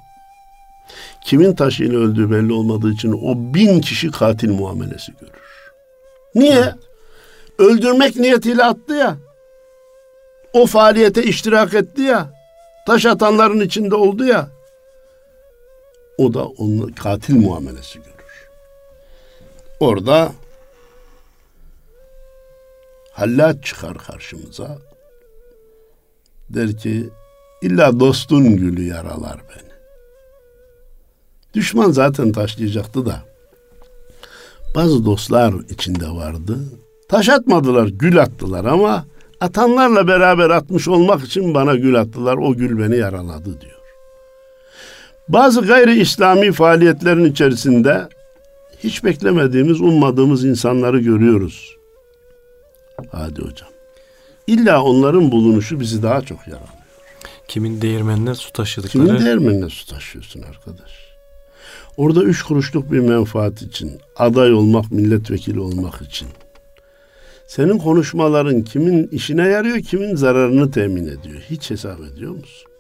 [1.25, 5.33] kimin taşıyla öldüğü belli olmadığı için o bin kişi katil muamelesi görür.
[6.35, 6.75] Niye?
[7.59, 9.17] Öldürmek niyetiyle attı ya.
[10.53, 12.31] O faaliyete iştirak etti ya.
[12.87, 14.49] Taş atanların içinde oldu ya.
[16.19, 18.49] O da onun katil muamelesi görür.
[19.81, 20.33] Orada
[23.19, 24.79] Hallat çıkar karşımıza.
[26.51, 27.11] Der ki
[27.63, 29.73] illa dostun gülü yaralar beni.
[31.55, 33.23] Düşman zaten taşlayacaktı da.
[34.75, 36.59] Bazı dostlar içinde vardı.
[37.09, 39.07] Taş atmadılar, gül attılar ama
[39.41, 42.37] atanlarla beraber atmış olmak için bana gül attılar.
[42.37, 43.79] O gül beni yaraladı diyor.
[45.29, 48.09] Bazı gayri İslami faaliyetlerin içerisinde
[48.85, 51.77] hiç beklemediğimiz, ummadığımız insanları görüyoruz.
[53.11, 53.69] Hadi hocam.
[54.47, 56.69] İlla onların bulunuşu bizi daha çok yaralıyor.
[57.49, 59.07] Kimin değirmenine su taşıdıkları.
[59.07, 61.09] Kimin değirmenine su taşıyorsun arkadaş?
[61.97, 66.29] Orada üç kuruşluk bir menfaat için, aday olmak, milletvekili olmak için.
[67.49, 71.41] Senin konuşmaların kimin işine yarıyor, kimin zararını temin ediyor?
[71.51, 72.71] Hiç hesap ediyor musun?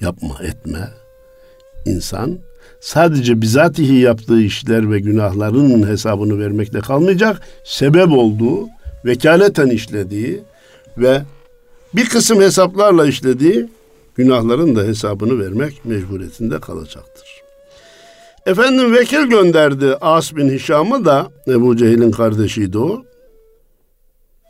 [0.00, 0.88] Yapma, etme.
[1.86, 2.38] İnsan
[2.80, 8.68] sadece bizatihi yaptığı işler ve günahların hesabını vermekle kalmayacak, sebep olduğu,
[9.04, 10.42] vekaleten işlediği
[10.98, 11.22] ve
[11.94, 13.68] bir kısım hesaplarla işlediği
[14.14, 17.35] günahların da hesabını vermek mecburiyetinde kalacaktır.
[18.46, 23.04] Efendim vekil gönderdi As bin Hişam'ı da Ebu Cehil'in kardeşiydi o.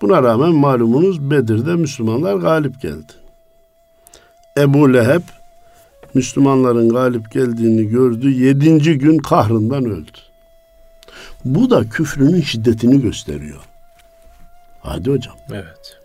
[0.02, 3.12] Buna rağmen malumunuz Bedir'de Müslümanlar galip geldi.
[4.58, 5.22] Ebu Leheb
[6.14, 8.30] Müslümanların galip geldiğini gördü.
[8.30, 10.10] Yedinci gün kahrından öldü.
[11.44, 13.60] Bu da küfrünün şiddetini gösteriyor.
[14.80, 15.36] Hadi hocam.
[15.50, 15.98] Evet.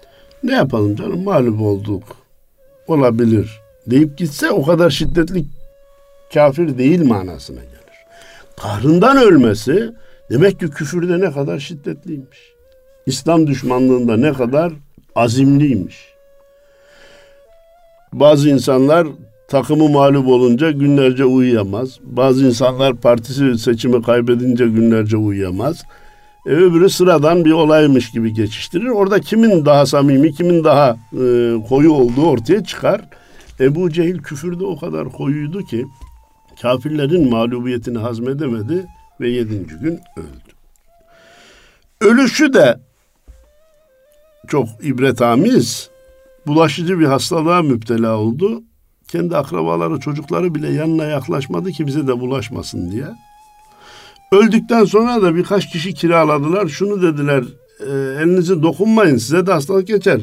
[0.44, 2.04] Ne yapalım canım mağlup olduk.
[2.88, 5.46] Olabilir deyip gitse o kadar şiddetli
[6.34, 7.71] kafir değil manasına.
[8.62, 9.94] Kahrından ölmesi
[10.30, 12.40] demek ki küfürde ne kadar şiddetliymiş.
[13.06, 14.74] İslam düşmanlığında ne kadar
[15.16, 15.98] azimliymiş.
[18.14, 19.08] Bazı insanlar
[19.48, 22.00] takımı mağlup olunca günlerce uyuyamaz.
[22.04, 25.84] Bazı insanlar partisi seçimi kaybedince günlerce uyuyamaz.
[26.46, 28.88] E, öbürü sıradan bir olaymış gibi geçiştirir.
[28.88, 33.02] Orada kimin daha samimi, kimin daha e, koyu olduğu ortaya çıkar.
[33.60, 35.86] Ebu Cehil küfürde o kadar koyuydu ki
[36.62, 38.88] kafirlerin mağlubiyetini hazmedemedi
[39.22, 40.52] ve yedinci gün öldü.
[42.02, 42.80] Ölüşü de
[44.48, 45.90] çok ibretamiz,
[46.48, 48.64] bulaşıcı bir hastalığa müptela oldu.
[49.08, 53.06] Kendi akrabaları, çocukları bile yanına yaklaşmadı ki bize de bulaşmasın diye.
[54.32, 56.68] Öldükten sonra da birkaç kişi kiraladılar.
[56.68, 57.44] Şunu dediler,
[57.80, 57.92] e,
[58.22, 60.22] elinizi dokunmayın size de hastalık geçer.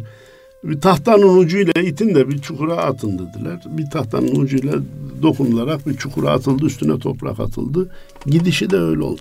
[0.65, 3.61] Bir tahtanın ucuyla itin de bir çukura atın dediler.
[3.67, 4.75] Bir tahtanın ucuyla
[5.23, 7.91] dokunularak bir çukura atıldı, üstüne toprak atıldı.
[8.27, 9.21] Gidişi de öyle oldu.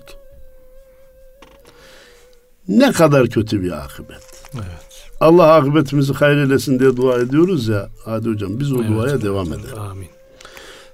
[2.68, 4.22] Ne kadar kötü bir akıbet.
[4.54, 5.10] Evet.
[5.20, 7.88] Allah akıbetimizi hayır diye dua ediyoruz ya.
[8.04, 8.90] Hadi hocam biz o Evet.
[8.90, 9.78] duaya devam edelim.
[9.78, 10.08] Amin.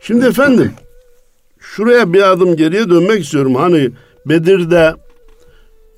[0.01, 0.73] Şimdi efendim
[1.59, 3.55] şuraya bir adım geriye dönmek istiyorum.
[3.55, 3.91] Hani
[4.27, 4.95] Bedir'de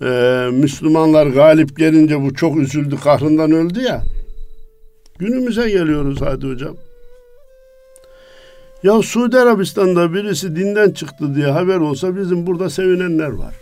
[0.02, 4.02] e, Müslümanlar galip gelince bu çok üzüldü, kahrından öldü ya.
[5.18, 6.76] Günümüze geliyoruz hadi hocam.
[8.82, 13.54] Ya Suudi Arabistan'da birisi dinden çıktı diye haber olsa bizim burada sevinenler var.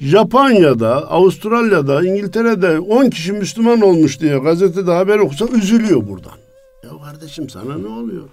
[0.00, 6.38] Japonya'da, Avustralya'da, İngiltere'de 10 kişi Müslüman olmuş diye gazetede haber okusa üzülüyor buradan.
[6.84, 8.28] Ya kardeşim sana ne oluyor?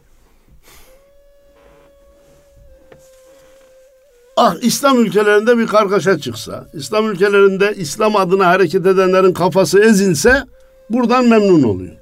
[4.37, 10.43] Ah İslam ülkelerinde bir kargaşa çıksa, İslam ülkelerinde İslam adına hareket edenlerin kafası ezilse
[10.89, 11.93] buradan memnun oluyor.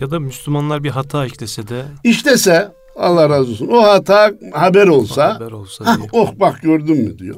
[0.00, 3.68] Ya da Müslümanlar bir hata işlese de İştese Allah razı olsun.
[3.68, 6.08] O hata haber olsa, haber olsa "Hah, diye.
[6.12, 7.36] oh bak gördün mü diyor.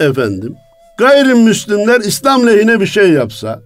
[0.00, 0.54] Efendim,
[0.98, 3.62] gayrimüslimler İslam lehine bir şey yapsa,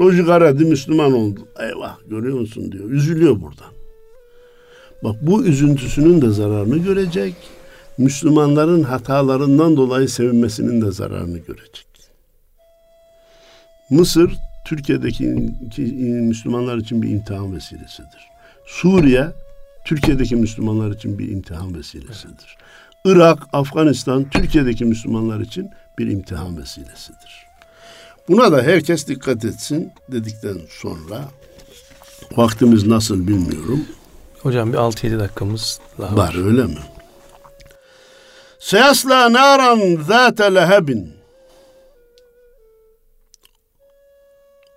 [0.00, 1.40] Roji Garadi Müslüman oldu.
[1.60, 2.90] Eyvah görüyor musun diyor.
[2.90, 3.70] Üzülüyor buradan.
[5.04, 7.34] Bak bu üzüntüsünün de zararını görecek.
[7.98, 11.86] Müslümanların hatalarından dolayı sevinmesinin de zararını görecek.
[13.90, 14.32] Mısır
[14.64, 15.36] Türkiye'deki
[15.70, 18.28] ki- Müslümanlar için bir imtihan vesilesidir.
[18.66, 19.28] Suriye
[19.84, 22.56] Türkiye'deki Müslümanlar için bir imtihan vesilesidir.
[23.04, 27.46] Irak, Afganistan Türkiye'deki Müslümanlar için bir imtihan vesilesidir.
[28.28, 31.24] Buna da herkes dikkat etsin dedikten sonra
[32.36, 33.84] vaktimiz nasıl bilmiyorum.
[34.42, 36.28] Hocam bir 6-7 dakikamız daha var.
[36.34, 36.78] Var öyle mi?
[38.58, 41.12] Seyasla naran zâte lehebin.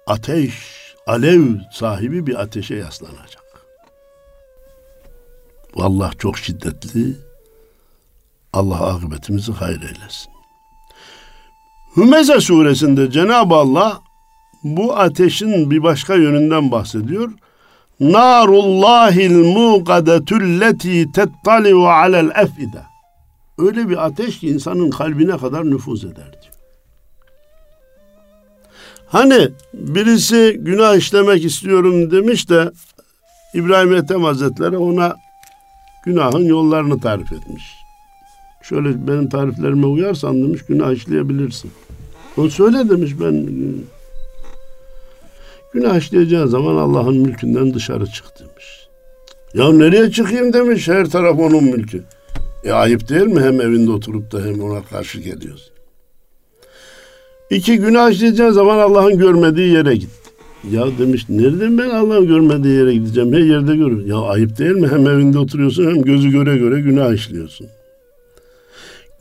[0.07, 0.53] Ateş,
[1.07, 1.41] alev
[1.71, 3.43] sahibi bir ateşe yaslanacak.
[5.75, 7.17] Vallahi çok şiddetli.
[8.53, 10.33] Allah akıbetimizi hayır eylesin.
[11.97, 14.01] Hümeze suresinde Cenab-ı Allah
[14.63, 17.31] bu ateşin bir başka yönünden bahsediyor.
[17.99, 22.83] Narullahil muqadetulleti tettaliu alel efide.
[23.57, 26.52] Öyle bir ateş ki insanın kalbine kadar nüfuz eder diyor.
[29.13, 32.71] Hani birisi günah işlemek istiyorum demiş de
[33.53, 35.15] İbrahim Ethem Hazretleri ona
[36.05, 37.63] günahın yollarını tarif etmiş.
[38.63, 41.71] Şöyle benim tariflerime uyarsan demiş günah işleyebilirsin.
[42.37, 43.47] O söyle demiş ben
[45.73, 48.87] Günah işleyeceğin zaman Allah'ın mülkünden dışarı çık demiş.
[49.53, 52.03] Ya nereye çıkayım demiş her taraf onun mülkü.
[52.63, 55.72] E ayıp değil mi hem evinde oturup da hem ona karşı geliyorsun.
[57.53, 60.09] İki günah işleyeceğin zaman Allah'ın görmediği yere git.
[60.71, 63.33] Ya demiş nereden ben Allah'ın görmediği yere gideceğim?
[63.33, 64.05] Her yerde görür.
[64.05, 64.87] Ya ayıp değil mi?
[64.87, 67.67] Hem evinde oturuyorsun hem gözü göre göre günah işliyorsun.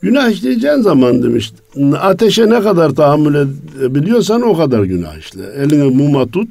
[0.01, 1.53] Günah işleyeceğin zaman demiş
[2.01, 5.43] ateşe ne kadar tahammül edebiliyorsan o kadar günah işle.
[5.57, 6.49] Elini muma tut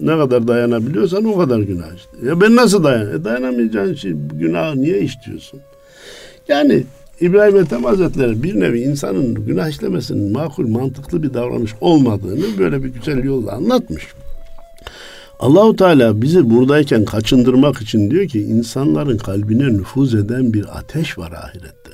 [0.00, 2.28] ne kadar dayanabiliyorsan o kadar günah işle.
[2.28, 3.20] Ya ben nasıl dayan?
[3.20, 5.60] E dayanamayacağın şey günah niye işliyorsun?
[6.48, 6.84] Yani
[7.20, 12.88] İbrahim Ethem Hazretleri bir nevi insanın günah işlemesinin makul, mantıklı bir davranış olmadığını böyle bir
[12.88, 14.06] güzel yolla anlatmış.
[15.40, 21.32] Allahu Teala bizi buradayken kaçındırmak için diyor ki insanların kalbine nüfuz eden bir ateş var
[21.32, 21.90] ahirette.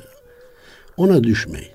[0.97, 1.68] Ona düşmeyin.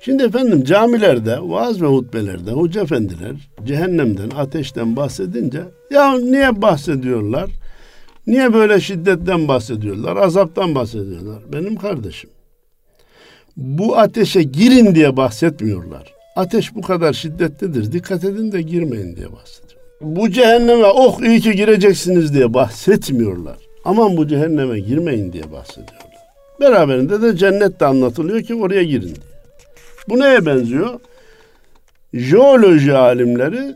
[0.00, 7.50] Şimdi efendim camilerde, vaaz ve hutbelerde hoca efendiler cehennemden, ateşten bahsedince ya niye bahsediyorlar?
[8.26, 10.16] Niye böyle şiddetten bahsediyorlar?
[10.16, 11.42] Azaptan bahsediyorlar.
[11.52, 12.30] Benim kardeşim.
[13.56, 16.14] Bu ateşe girin diye bahsetmiyorlar.
[16.36, 17.92] Ateş bu kadar şiddetlidir.
[17.92, 19.80] Dikkat edin de girmeyin diye bahsediyor.
[20.00, 23.56] Bu cehenneme oh iyi ki gireceksiniz diye bahsetmiyorlar.
[23.84, 26.10] Aman bu cehenneme girmeyin diye bahsediyorlar.
[26.60, 29.30] Beraberinde de cennet de anlatılıyor ki oraya girin diye.
[30.08, 31.00] Bu neye benziyor?
[32.14, 33.74] Jeoloji alimleri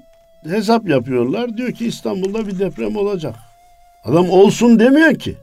[0.48, 1.56] hesap yapıyorlar.
[1.56, 3.34] Diyor ki İstanbul'da bir deprem olacak.
[4.04, 5.34] Adam olsun demiyor ki.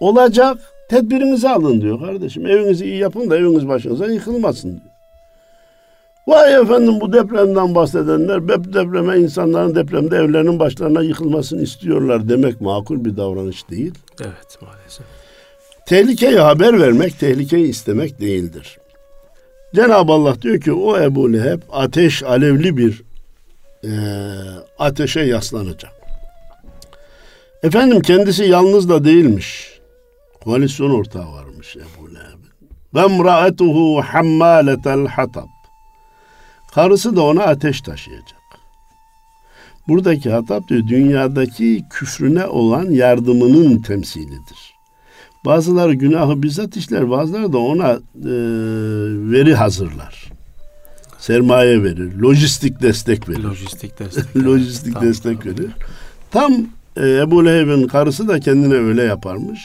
[0.00, 0.58] Olacak.
[0.88, 2.46] Tedbirinizi alın diyor kardeşim.
[2.46, 4.94] Evinizi iyi yapın da eviniz başınıza yıkılmasın diyor.
[6.26, 13.16] Vay efendim bu depremden bahsedenler depreme insanların depremde evlerinin başlarına yıkılmasını istiyorlar demek makul bir
[13.16, 13.94] davranış değil.
[14.20, 15.06] Evet maalesef.
[15.86, 18.78] Tehlikeyi haber vermek, tehlikeyi istemek değildir.
[19.74, 23.02] Cenab-ı Allah diyor ki o Ebu Leheb ateş alevli bir
[23.84, 23.90] e,
[24.78, 25.92] ateşe yaslanacak.
[27.62, 29.73] Efendim kendisi yalnız da değilmiş.
[30.44, 32.70] Koalisyon ortağı varmış Ebu Leheb'in.
[32.94, 35.48] Ve mra'etuhu hammaletel hatab.
[36.74, 38.44] Karısı da ona ateş taşıyacak.
[39.88, 44.74] Buradaki hatap diyor dünyadaki küfrüne olan yardımının temsilidir.
[45.44, 47.98] Bazıları günahı bizzat işler, bazıları da ona e,
[49.32, 50.32] veri hazırlar.
[51.18, 53.42] Sermaye verir, lojistik destek verir.
[53.44, 54.36] Lojistik destek.
[54.46, 55.58] lojistik Tamam, destek tamam.
[55.58, 55.70] verir.
[56.30, 56.52] Tam
[56.96, 59.60] e, Ebu Leheb'in karısı da kendine öyle yaparmış.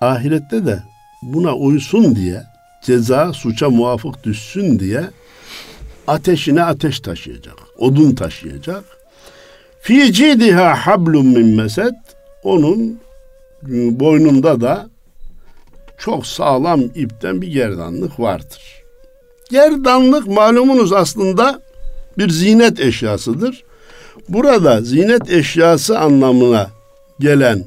[0.00, 0.82] Ahirette de
[1.22, 2.42] buna uysun diye
[2.82, 5.04] ceza suça muvafık düşsün diye
[6.06, 7.56] ateşine ateş taşıyacak.
[7.78, 8.84] Odun taşıyacak.
[9.80, 11.94] Fi cidiha hablum min mesed
[12.42, 13.00] onun
[14.00, 14.88] boynunda da
[15.98, 18.82] çok sağlam ipten bir gerdanlık vardır.
[19.50, 21.60] Gerdanlık malumunuz aslında
[22.18, 23.64] bir zinet eşyasıdır.
[24.28, 26.70] Burada zinet eşyası anlamına
[27.20, 27.64] gelen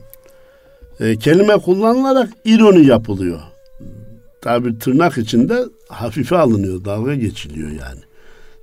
[1.00, 3.40] e, kelime kullanılarak ironi yapılıyor.
[4.42, 8.00] Tabi tırnak içinde hafife alınıyor, dalga geçiliyor yani.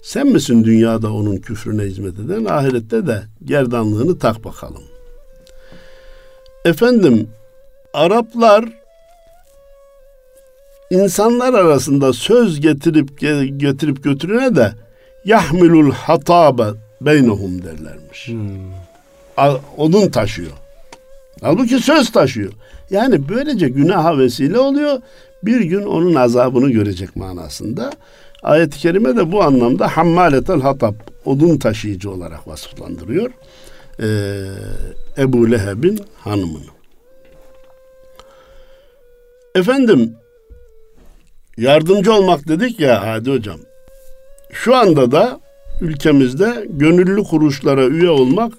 [0.03, 4.82] Sen misin dünyada onun küfrüne hizmet eden, ahirette de gerdanlığını tak bakalım.
[6.64, 7.28] Efendim,
[7.95, 8.64] Araplar
[10.91, 13.20] insanlar arasında söz getirip
[13.61, 14.72] getirip götürene de
[15.24, 16.64] yahmilul hatabe
[17.01, 18.28] beynehum derlermiş.
[18.28, 19.57] Hmm.
[19.76, 20.53] Odun taşıyor.
[21.41, 22.53] Halbuki söz taşıyor.
[22.91, 25.01] Yani böylece günaha vesile oluyor.
[25.43, 27.93] Bir gün onun azabını görecek manasında.
[28.43, 33.30] Ayet-i kerime de bu anlamda hammaletel hatab, odun taşıyıcı olarak vasıflandırıyor.
[34.01, 34.07] Ee,
[35.18, 36.76] Ebu Leheb'in hanımını.
[39.55, 40.14] Efendim,
[41.57, 43.59] yardımcı olmak dedik ya Hadi Hocam.
[44.53, 45.41] Şu anda da
[45.80, 48.53] ülkemizde gönüllü kuruluşlara üye olmak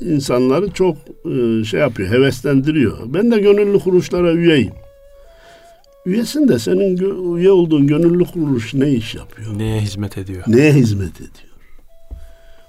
[0.00, 2.98] insanları çok e, şey yapıyor, heveslendiriyor.
[3.06, 4.72] Ben de gönüllü kuruluşlara üyeyim.
[6.06, 6.96] Üyesin de senin
[7.36, 9.58] üye olduğun gönüllü kuruluş ne iş yapıyor?
[9.58, 10.44] Neye hizmet ediyor?
[10.46, 11.50] Neye hizmet ediyor?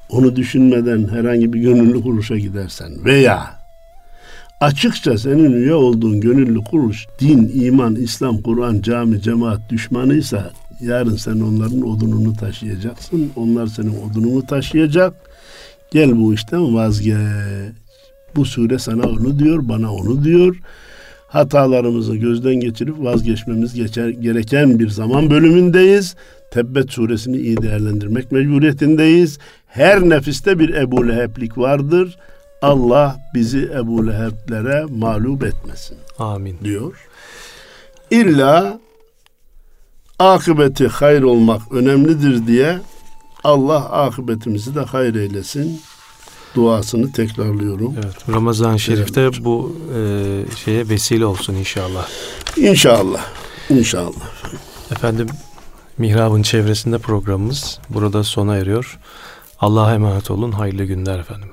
[0.09, 3.61] Onu düşünmeden herhangi bir gönüllü kuruluşa gidersen veya
[4.61, 10.51] açıkça senin üye olduğun gönüllü kuruluş din, iman, İslam, Kur'an, cami, cemaat düşmanıysa
[10.81, 13.31] yarın sen onların odununu taşıyacaksın.
[13.35, 15.30] Onlar senin odununu taşıyacak.
[15.91, 17.17] Gel bu işten vazgeç.
[18.35, 20.55] Bu sure sana onu diyor, bana onu diyor
[21.31, 26.15] hatalarımızı gözden geçirip vazgeçmemiz geçer, gereken bir zaman bölümündeyiz.
[26.51, 29.39] Tebbet suresini iyi değerlendirmek mecburiyetindeyiz.
[29.67, 32.17] Her nefiste bir Ebu Leheb'lik vardır.
[32.61, 35.97] Allah bizi Ebu Leheb'lere mağlup etmesin.
[36.19, 36.57] Amin.
[36.63, 37.07] Diyor.
[38.11, 38.79] İlla
[40.19, 42.79] akıbeti hayır olmak önemlidir diye
[43.43, 45.81] Allah akıbetimizi de hayır eylesin
[46.55, 47.95] duasını tekrarlıyorum.
[48.03, 49.39] Evet, Ramazan-ı Şerif'te evet.
[49.39, 52.07] bu e, şeye vesile olsun inşallah.
[52.57, 53.21] İnşallah.
[53.69, 54.31] İnşallah.
[54.91, 55.27] Efendim
[55.97, 58.99] Mihrab'ın çevresinde programımız burada sona eriyor.
[59.59, 60.51] Allah'a emanet olun.
[60.51, 61.50] Hayırlı günler efendim.